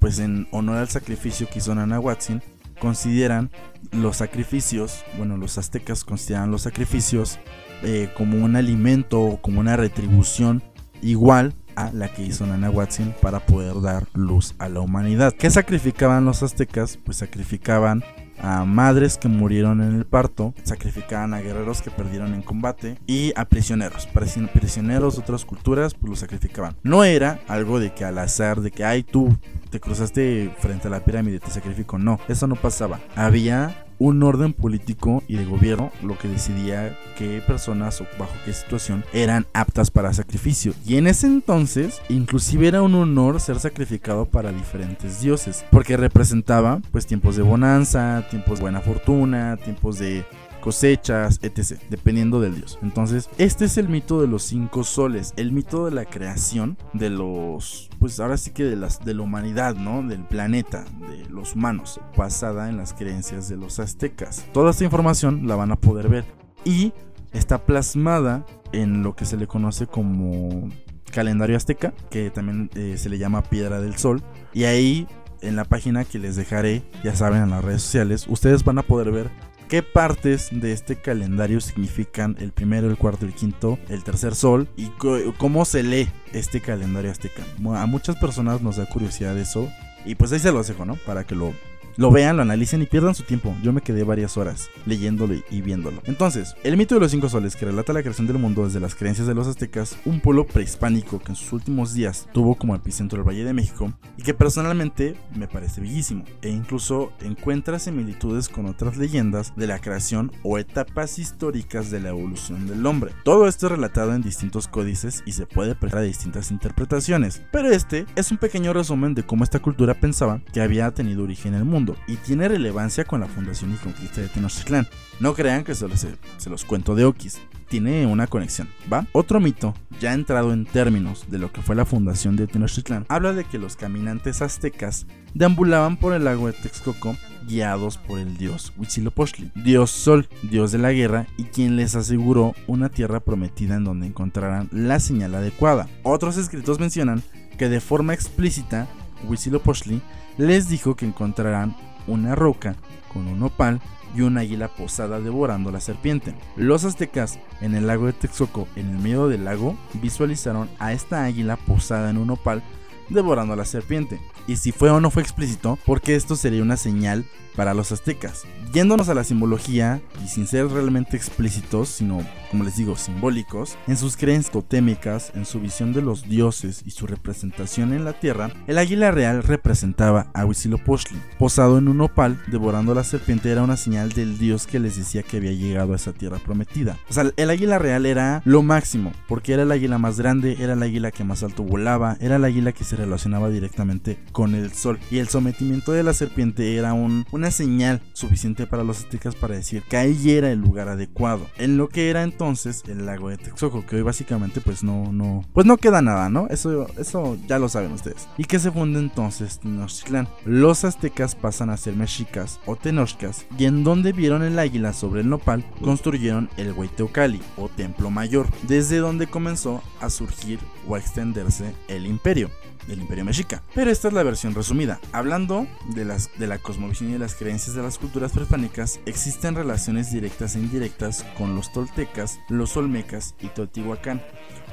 pues 0.00 0.18
en 0.18 0.48
honor 0.50 0.78
al 0.78 0.88
sacrificio 0.88 1.48
que 1.48 1.58
hizo 1.58 1.74
Nanahuatzin, 1.74 2.42
consideran 2.80 3.50
los 3.92 4.16
sacrificios, 4.16 5.04
bueno, 5.16 5.36
los 5.36 5.58
aztecas 5.58 6.04
consideran 6.04 6.50
los 6.50 6.62
sacrificios 6.62 7.38
eh, 7.82 8.10
como 8.16 8.42
un 8.42 8.56
alimento 8.56 9.20
o 9.20 9.40
como 9.40 9.60
una 9.60 9.76
retribución 9.76 10.62
igual 11.02 11.54
la 11.94 12.12
que 12.12 12.22
hizo 12.22 12.46
Nanahuatzin 12.46 13.14
para 13.22 13.40
poder 13.40 13.80
dar 13.80 14.06
luz 14.12 14.54
a 14.58 14.68
la 14.68 14.80
humanidad. 14.80 15.32
¿Qué 15.32 15.50
sacrificaban 15.50 16.24
los 16.24 16.42
aztecas? 16.42 16.98
Pues 17.04 17.16
sacrificaban 17.16 18.04
a 18.42 18.64
madres 18.64 19.18
que 19.18 19.28
murieron 19.28 19.80
en 19.82 19.96
el 19.96 20.06
parto, 20.06 20.54
sacrificaban 20.62 21.34
a 21.34 21.40
guerreros 21.40 21.82
que 21.82 21.90
perdieron 21.90 22.34
en 22.34 22.42
combate 22.42 22.98
y 23.06 23.32
a 23.36 23.44
prisioneros. 23.44 24.08
Prisioneros 24.52 25.16
de 25.16 25.22
otras 25.22 25.44
culturas, 25.44 25.94
pues 25.94 26.10
los 26.10 26.18
sacrificaban. 26.20 26.76
No 26.82 27.04
era 27.04 27.40
algo 27.48 27.78
de 27.80 27.92
que 27.92 28.04
al 28.04 28.18
azar, 28.18 28.60
de 28.60 28.70
que, 28.70 28.84
ay, 28.84 29.02
tú 29.02 29.36
te 29.70 29.80
cruzaste 29.80 30.54
frente 30.58 30.88
a 30.88 30.90
la 30.90 31.04
pirámide, 31.04 31.40
te 31.40 31.50
sacrifico. 31.50 31.98
No, 31.98 32.18
eso 32.28 32.46
no 32.46 32.56
pasaba. 32.56 33.00
Había 33.14 33.84
un 34.00 34.22
orden 34.22 34.54
político 34.54 35.22
y 35.28 35.36
de 35.36 35.44
gobierno 35.44 35.92
lo 36.02 36.18
que 36.18 36.26
decidía 36.26 36.98
qué 37.16 37.40
personas 37.46 38.00
o 38.00 38.06
bajo 38.18 38.32
qué 38.44 38.52
situación 38.52 39.04
eran 39.12 39.46
aptas 39.52 39.90
para 39.90 40.12
sacrificio. 40.12 40.72
Y 40.84 40.96
en 40.96 41.06
ese 41.06 41.26
entonces, 41.26 42.00
inclusive 42.08 42.66
era 42.66 42.82
un 42.82 42.94
honor 42.94 43.38
ser 43.40 43.60
sacrificado 43.60 44.24
para 44.24 44.52
diferentes 44.52 45.20
dioses, 45.20 45.64
porque 45.70 45.98
representaba 45.98 46.80
pues 46.90 47.06
tiempos 47.06 47.36
de 47.36 47.42
bonanza, 47.42 48.26
tiempos 48.30 48.58
de 48.58 48.62
buena 48.62 48.80
fortuna, 48.80 49.58
tiempos 49.58 49.98
de 49.98 50.24
cosechas, 50.60 51.40
etc., 51.42 51.80
dependiendo 51.90 52.40
del 52.40 52.56
dios. 52.56 52.78
Entonces, 52.82 53.28
este 53.38 53.64
es 53.64 53.78
el 53.78 53.88
mito 53.88 54.20
de 54.20 54.28
los 54.28 54.42
cinco 54.44 54.84
soles, 54.84 55.32
el 55.36 55.52
mito 55.52 55.86
de 55.86 55.92
la 55.92 56.04
creación 56.04 56.76
de 56.92 57.10
los, 57.10 57.90
pues 57.98 58.20
ahora 58.20 58.36
sí 58.36 58.52
que 58.52 58.64
de, 58.64 58.76
las, 58.76 59.04
de 59.04 59.14
la 59.14 59.22
humanidad, 59.22 59.74
¿no? 59.74 60.02
Del 60.02 60.24
planeta, 60.24 60.84
de 61.08 61.28
los 61.28 61.54
humanos, 61.54 62.00
basada 62.16 62.68
en 62.68 62.76
las 62.76 62.94
creencias 62.94 63.48
de 63.48 63.56
los 63.56 63.80
aztecas. 63.80 64.46
Toda 64.52 64.70
esta 64.70 64.84
información 64.84 65.46
la 65.46 65.56
van 65.56 65.72
a 65.72 65.76
poder 65.76 66.08
ver 66.08 66.24
y 66.64 66.92
está 67.32 67.64
plasmada 67.64 68.44
en 68.72 69.02
lo 69.02 69.16
que 69.16 69.24
se 69.24 69.36
le 69.36 69.46
conoce 69.46 69.86
como 69.86 70.68
calendario 71.10 71.56
azteca, 71.56 71.92
que 72.10 72.30
también 72.30 72.70
eh, 72.74 72.94
se 72.96 73.08
le 73.08 73.18
llama 73.18 73.42
piedra 73.42 73.80
del 73.80 73.96
sol, 73.96 74.22
y 74.52 74.64
ahí 74.64 75.08
en 75.42 75.56
la 75.56 75.64
página 75.64 76.04
que 76.04 76.18
les 76.18 76.36
dejaré, 76.36 76.82
ya 77.02 77.14
saben, 77.14 77.42
en 77.42 77.50
las 77.50 77.64
redes 77.64 77.82
sociales, 77.82 78.26
ustedes 78.28 78.64
van 78.64 78.78
a 78.78 78.82
poder 78.82 79.10
ver 79.10 79.30
qué 79.70 79.84
partes 79.84 80.48
de 80.50 80.72
este 80.72 80.96
calendario 80.96 81.60
significan 81.60 82.36
el 82.40 82.50
primero, 82.50 82.88
el 82.88 82.98
cuarto, 82.98 83.24
el 83.24 83.32
quinto, 83.32 83.78
el 83.88 84.02
tercer 84.02 84.34
sol 84.34 84.68
y 84.76 84.90
cómo 85.38 85.64
se 85.64 85.84
lee 85.84 86.08
este 86.32 86.60
calendario 86.60 87.12
azteca. 87.12 87.44
A 87.76 87.86
muchas 87.86 88.16
personas 88.16 88.62
nos 88.62 88.76
da 88.76 88.86
curiosidad 88.86 89.38
eso 89.38 89.70
y 90.04 90.16
pues 90.16 90.32
ahí 90.32 90.40
se 90.40 90.50
los 90.50 90.66
dejo, 90.66 90.84
¿no? 90.84 90.96
Para 90.96 91.24
que 91.24 91.36
lo 91.36 91.54
lo 92.00 92.10
vean, 92.10 92.38
lo 92.38 92.42
analicen 92.42 92.80
y 92.80 92.86
pierdan 92.86 93.14
su 93.14 93.24
tiempo. 93.24 93.54
Yo 93.62 93.74
me 93.74 93.82
quedé 93.82 94.04
varias 94.04 94.38
horas 94.38 94.70
leyéndolo 94.86 95.34
y 95.50 95.60
viéndolo. 95.60 96.00
Entonces, 96.06 96.56
el 96.64 96.78
mito 96.78 96.94
de 96.94 97.00
los 97.02 97.10
cinco 97.10 97.28
soles 97.28 97.56
que 97.56 97.66
relata 97.66 97.92
la 97.92 98.00
creación 98.00 98.26
del 98.26 98.38
mundo 98.38 98.64
desde 98.64 98.80
las 98.80 98.94
creencias 98.94 99.26
de 99.26 99.34
los 99.34 99.46
aztecas, 99.46 99.98
un 100.06 100.18
pueblo 100.20 100.46
prehispánico 100.46 101.18
que 101.18 101.32
en 101.32 101.36
sus 101.36 101.52
últimos 101.52 101.92
días 101.92 102.26
tuvo 102.32 102.54
como 102.54 102.74
epicentro 102.74 103.18
el 103.18 103.28
Valle 103.28 103.44
de 103.44 103.52
México 103.52 103.92
y 104.16 104.22
que 104.22 104.32
personalmente 104.32 105.14
me 105.36 105.46
parece 105.46 105.82
bellísimo 105.82 106.24
e 106.40 106.48
incluso 106.48 107.12
encuentra 107.20 107.78
similitudes 107.78 108.48
con 108.48 108.64
otras 108.64 108.96
leyendas 108.96 109.52
de 109.54 109.66
la 109.66 109.78
creación 109.78 110.32
o 110.42 110.56
etapas 110.56 111.18
históricas 111.18 111.90
de 111.90 112.00
la 112.00 112.08
evolución 112.08 112.66
del 112.66 112.86
hombre. 112.86 113.12
Todo 113.24 113.46
esto 113.46 113.66
es 113.66 113.72
relatado 113.72 114.14
en 114.14 114.22
distintos 114.22 114.68
códices 114.68 115.22
y 115.26 115.32
se 115.32 115.44
puede 115.44 115.74
prestar 115.74 116.04
distintas 116.04 116.50
interpretaciones, 116.50 117.42
pero 117.52 117.70
este 117.70 118.06
es 118.16 118.30
un 118.30 118.38
pequeño 118.38 118.72
resumen 118.72 119.14
de 119.14 119.24
cómo 119.24 119.44
esta 119.44 119.58
cultura 119.58 119.92
pensaba 119.92 120.40
que 120.54 120.62
había 120.62 120.90
tenido 120.92 121.24
origen 121.24 121.52
en 121.52 121.60
el 121.60 121.66
mundo 121.66 121.89
y 122.06 122.16
tiene 122.16 122.48
relevancia 122.48 123.04
con 123.04 123.20
la 123.20 123.26
fundación 123.26 123.72
y 123.72 123.76
conquista 123.76 124.20
de 124.20 124.28
Tenochtitlán. 124.28 124.88
No 125.20 125.34
crean 125.34 125.64
que 125.64 125.74
solo 125.74 125.96
se, 125.96 126.16
los 126.48 126.64
cuento 126.64 126.94
de 126.94 127.04
Oquis, 127.04 127.40
tiene 127.68 128.06
una 128.06 128.26
conexión, 128.26 128.68
¿va? 128.92 129.06
Otro 129.12 129.40
mito, 129.40 129.74
ya 130.00 130.12
entrado 130.12 130.52
en 130.52 130.66
términos 130.66 131.26
de 131.28 131.38
lo 131.38 131.52
que 131.52 131.62
fue 131.62 131.76
la 131.76 131.84
fundación 131.84 132.36
de 132.36 132.46
Tenochtitlán, 132.46 133.06
habla 133.08 133.32
de 133.32 133.44
que 133.44 133.58
los 133.58 133.76
caminantes 133.76 134.42
aztecas 134.42 135.06
deambulaban 135.34 135.96
por 135.96 136.12
el 136.14 136.24
lago 136.24 136.46
de 136.46 136.54
Texcoco 136.54 137.16
guiados 137.46 137.98
por 137.98 138.18
el 138.18 138.36
dios 138.36 138.72
Huitzilopochtli, 138.76 139.50
dios 139.54 139.90
sol, 139.90 140.28
dios 140.42 140.72
de 140.72 140.78
la 140.78 140.92
guerra 140.92 141.26
y 141.36 141.44
quien 141.44 141.76
les 141.76 141.94
aseguró 141.94 142.54
una 142.66 142.88
tierra 142.88 143.20
prometida 143.20 143.76
en 143.76 143.84
donde 143.84 144.06
encontrarán 144.06 144.68
la 144.72 145.00
señal 145.00 145.34
adecuada. 145.34 145.88
Otros 146.02 146.36
escritos 146.36 146.80
mencionan 146.80 147.22
que 147.58 147.68
de 147.68 147.80
forma 147.80 148.14
explícita 148.14 148.88
Huitzilopochtli 149.28 150.00
les 150.38 150.68
dijo 150.68 150.96
que 150.96 151.06
encontrarán 151.06 151.76
una 152.06 152.34
roca 152.34 152.76
con 153.12 153.26
un 153.26 153.42
opal 153.42 153.80
y 154.14 154.22
una 154.22 154.40
águila 154.40 154.68
posada 154.68 155.20
devorando 155.20 155.70
la 155.70 155.80
serpiente. 155.80 156.34
Los 156.56 156.84
aztecas 156.84 157.38
en 157.60 157.74
el 157.74 157.86
lago 157.86 158.06
de 158.06 158.12
Texcoco, 158.12 158.66
en 158.76 158.90
el 158.90 158.98
medio 158.98 159.28
del 159.28 159.44
lago, 159.44 159.76
visualizaron 159.94 160.68
a 160.78 160.92
esta 160.92 161.24
águila 161.24 161.56
posada 161.56 162.10
en 162.10 162.18
un 162.18 162.30
opal 162.30 162.62
devorando 163.08 163.54
a 163.54 163.56
la 163.56 163.64
serpiente. 163.64 164.20
Y 164.50 164.56
si 164.56 164.72
fue 164.72 164.90
o 164.90 165.00
no 165.00 165.12
fue 165.12 165.22
explícito, 165.22 165.78
porque 165.86 166.16
esto 166.16 166.34
sería 166.34 166.60
una 166.60 166.76
señal 166.76 167.24
para 167.54 167.72
los 167.72 167.92
aztecas. 167.92 168.44
Yéndonos 168.72 169.08
a 169.08 169.14
la 169.14 169.22
simbología, 169.22 170.00
y 170.24 170.28
sin 170.28 170.46
ser 170.46 170.66
realmente 170.68 171.16
explícitos, 171.16 171.88
sino, 171.88 172.24
como 172.50 172.64
les 172.64 172.76
digo, 172.76 172.96
simbólicos, 172.96 173.76
en 173.86 173.96
sus 173.96 174.16
creencias 174.16 174.52
totémicas, 174.52 175.30
en 175.34 175.44
su 175.44 175.60
visión 175.60 175.92
de 175.92 176.02
los 176.02 176.28
dioses 176.28 176.82
y 176.84 176.90
su 176.90 177.06
representación 177.06 177.92
en 177.92 178.04
la 178.04 178.14
tierra, 178.14 178.50
el 178.66 178.78
águila 178.78 179.10
real 179.10 179.42
representaba 179.42 180.30
a 180.32 180.44
Huitzilopochtli. 180.44 181.20
Posado 181.38 181.78
en 181.78 181.86
un 181.86 182.00
opal, 182.00 182.42
devorando 182.48 182.92
a 182.92 182.96
la 182.96 183.04
serpiente, 183.04 183.50
era 183.50 183.62
una 183.62 183.76
señal 183.76 184.10
del 184.12 184.38
dios 184.38 184.66
que 184.66 184.80
les 184.80 184.96
decía 184.96 185.22
que 185.22 185.36
había 185.36 185.52
llegado 185.52 185.92
a 185.92 185.96
esa 185.96 186.12
tierra 186.12 186.38
prometida. 186.38 186.98
O 187.08 187.12
sea, 187.12 187.30
el 187.36 187.50
águila 187.50 187.78
real 187.78 188.04
era 188.06 188.42
lo 188.44 188.62
máximo, 188.62 189.12
porque 189.28 189.52
era 189.52 189.64
el 189.64 189.70
águila 189.70 189.98
más 189.98 190.18
grande, 190.18 190.56
era 190.60 190.72
el 190.72 190.82
águila 190.82 191.10
que 191.10 191.24
más 191.24 191.42
alto 191.42 191.62
volaba, 191.62 192.16
era 192.20 192.36
el 192.36 192.44
águila 192.44 192.72
que 192.72 192.84
se 192.84 192.96
relacionaba 192.96 193.50
directamente 193.50 194.18
con 194.32 194.39
el 194.48 194.72
sol. 194.72 194.98
Y 195.10 195.18
el 195.18 195.28
sometimiento 195.28 195.92
de 195.92 196.02
la 196.02 196.14
serpiente 196.14 196.76
era 196.76 196.92
un, 196.92 197.26
una 197.30 197.50
señal 197.50 198.00
suficiente 198.12 198.66
para 198.66 198.84
los 198.84 199.00
aztecas 199.00 199.34
para 199.34 199.54
decir 199.54 199.82
que 199.88 199.96
ahí 199.96 200.30
era 200.30 200.50
el 200.50 200.60
lugar 200.60 200.88
adecuado. 200.88 201.46
En 201.58 201.76
lo 201.76 201.88
que 201.88 202.10
era 202.10 202.22
entonces 202.22 202.82
el 202.88 203.06
lago 203.06 203.28
de 203.28 203.36
Texcoco, 203.36 203.84
que 203.86 203.96
hoy 203.96 204.02
básicamente 204.02 204.60
pues 204.60 204.82
no, 204.82 205.12
no, 205.12 205.44
pues 205.52 205.66
no 205.66 205.76
queda 205.76 206.02
nada, 206.02 206.28
¿no? 206.28 206.46
Eso, 206.48 206.86
eso 206.98 207.36
ya 207.46 207.58
lo 207.58 207.68
saben 207.68 207.92
ustedes. 207.92 208.28
Y 208.38 208.44
que 208.44 208.58
se 208.58 208.70
funde 208.70 208.98
entonces 208.98 209.58
Tenochtitlan. 209.58 210.28
Los 210.44 210.84
aztecas 210.84 211.34
pasan 211.34 211.70
a 211.70 211.76
ser 211.76 211.94
mexicas 211.96 212.60
o 212.66 212.76
tenochcas 212.76 213.46
y 213.58 213.64
en 213.64 213.84
donde 213.84 214.12
vieron 214.12 214.42
el 214.42 214.58
águila 214.58 214.92
sobre 214.92 215.20
el 215.20 215.28
nopal 215.28 215.64
construyeron 215.82 216.48
el 216.56 216.72
Huiteocali 216.72 217.40
o 217.56 217.68
templo 217.68 218.10
mayor, 218.10 218.46
desde 218.66 218.98
donde 218.98 219.26
comenzó 219.26 219.82
a 220.00 220.10
surgir 220.10 220.58
o 220.88 220.94
a 220.94 220.98
extenderse 220.98 221.74
el 221.88 222.06
imperio. 222.06 222.50
Del 222.86 223.00
Imperio 223.00 223.24
Mexica. 223.24 223.62
Pero 223.74 223.90
esta 223.90 224.08
es 224.08 224.14
la 224.14 224.22
versión 224.22 224.54
resumida. 224.54 225.00
Hablando 225.12 225.66
de, 225.94 226.04
las, 226.04 226.30
de 226.38 226.46
la 226.46 226.58
cosmovisión 226.58 227.10
y 227.10 227.12
de 227.14 227.18
las 227.18 227.34
creencias 227.34 227.76
de 227.76 227.82
las 227.82 227.98
culturas 227.98 228.32
prehispánicas, 228.32 229.00
existen 229.06 229.54
relaciones 229.54 230.12
directas 230.12 230.56
e 230.56 230.60
indirectas 230.60 231.24
con 231.36 231.54
los 231.54 231.72
toltecas, 231.72 232.40
los 232.48 232.76
olmecas 232.76 233.34
y 233.40 233.48
Teotihuacán. 233.48 234.22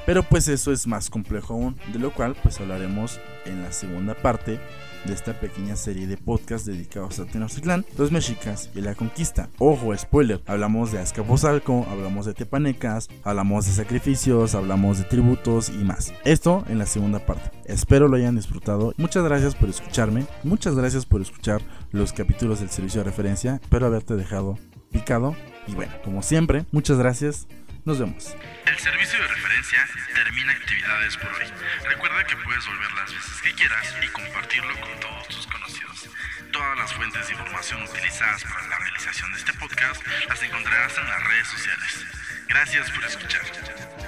Pero 0.08 0.22
pues 0.22 0.48
eso 0.48 0.72
es 0.72 0.86
más 0.86 1.10
complejo 1.10 1.52
aún, 1.52 1.76
de 1.92 1.98
lo 1.98 2.14
cual 2.14 2.34
pues 2.42 2.58
hablaremos 2.60 3.20
en 3.44 3.62
la 3.62 3.72
segunda 3.72 4.14
parte 4.14 4.58
de 5.04 5.12
esta 5.12 5.38
pequeña 5.38 5.76
serie 5.76 6.06
de 6.06 6.16
podcasts 6.16 6.66
dedicados 6.66 7.18
a 7.20 7.26
Tenochtitlán, 7.26 7.84
los 7.98 8.10
mexicas 8.10 8.70
y 8.74 8.80
la 8.80 8.94
conquista. 8.94 9.50
Ojo, 9.58 9.94
spoiler, 9.94 10.40
hablamos 10.46 10.92
de 10.92 10.98
Azcapotzalco, 10.98 11.86
hablamos 11.90 12.24
de 12.24 12.32
tepanecas, 12.32 13.10
hablamos 13.22 13.66
de 13.66 13.72
sacrificios, 13.72 14.54
hablamos 14.54 14.96
de 14.96 15.04
tributos 15.04 15.68
y 15.68 15.84
más. 15.84 16.14
Esto 16.24 16.64
en 16.70 16.78
la 16.78 16.86
segunda 16.86 17.26
parte. 17.26 17.50
Espero 17.66 18.08
lo 18.08 18.16
hayan 18.16 18.36
disfrutado. 18.36 18.94
Muchas 18.96 19.24
gracias 19.24 19.54
por 19.56 19.68
escucharme, 19.68 20.24
muchas 20.42 20.74
gracias 20.74 21.04
por 21.04 21.20
escuchar 21.20 21.60
los 21.92 22.14
capítulos 22.14 22.60
del 22.60 22.70
servicio 22.70 23.02
de 23.02 23.10
referencia. 23.10 23.60
Espero 23.62 23.84
haberte 23.84 24.16
dejado 24.16 24.58
picado. 24.90 25.36
Y 25.66 25.74
bueno, 25.74 25.92
como 26.02 26.22
siempre, 26.22 26.64
muchas 26.72 26.96
gracias. 26.96 27.46
Nos 27.84 27.98
vemos. 27.98 28.36
El 28.66 28.78
servicio 28.78 29.18
de 29.18 29.28
referencia 29.28 29.88
termina 30.14 30.52
actividades 30.52 31.16
por 31.16 31.32
hoy. 31.32 31.46
Recuerda 31.88 32.24
que 32.24 32.36
puedes 32.36 32.66
volver 32.66 32.92
las 32.92 33.14
veces 33.14 33.40
que 33.42 33.52
quieras 33.54 33.94
y 34.02 34.08
compartirlo 34.08 34.80
con 34.80 35.00
todos 35.00 35.28
tus 35.28 35.46
conocidos. 35.46 36.10
Todas 36.52 36.78
las 36.78 36.92
fuentes 36.92 37.26
de 37.26 37.32
información 37.32 37.82
utilizadas 37.82 38.44
para 38.44 38.66
la 38.68 38.78
realización 38.78 39.32
de 39.32 39.38
este 39.38 39.52
podcast 39.54 40.02
las 40.28 40.42
encontrarás 40.42 40.98
en 40.98 41.08
las 41.08 41.24
redes 41.24 41.48
sociales. 41.48 42.06
Gracias 42.48 42.90
por 42.90 43.04
escuchar. 43.04 44.07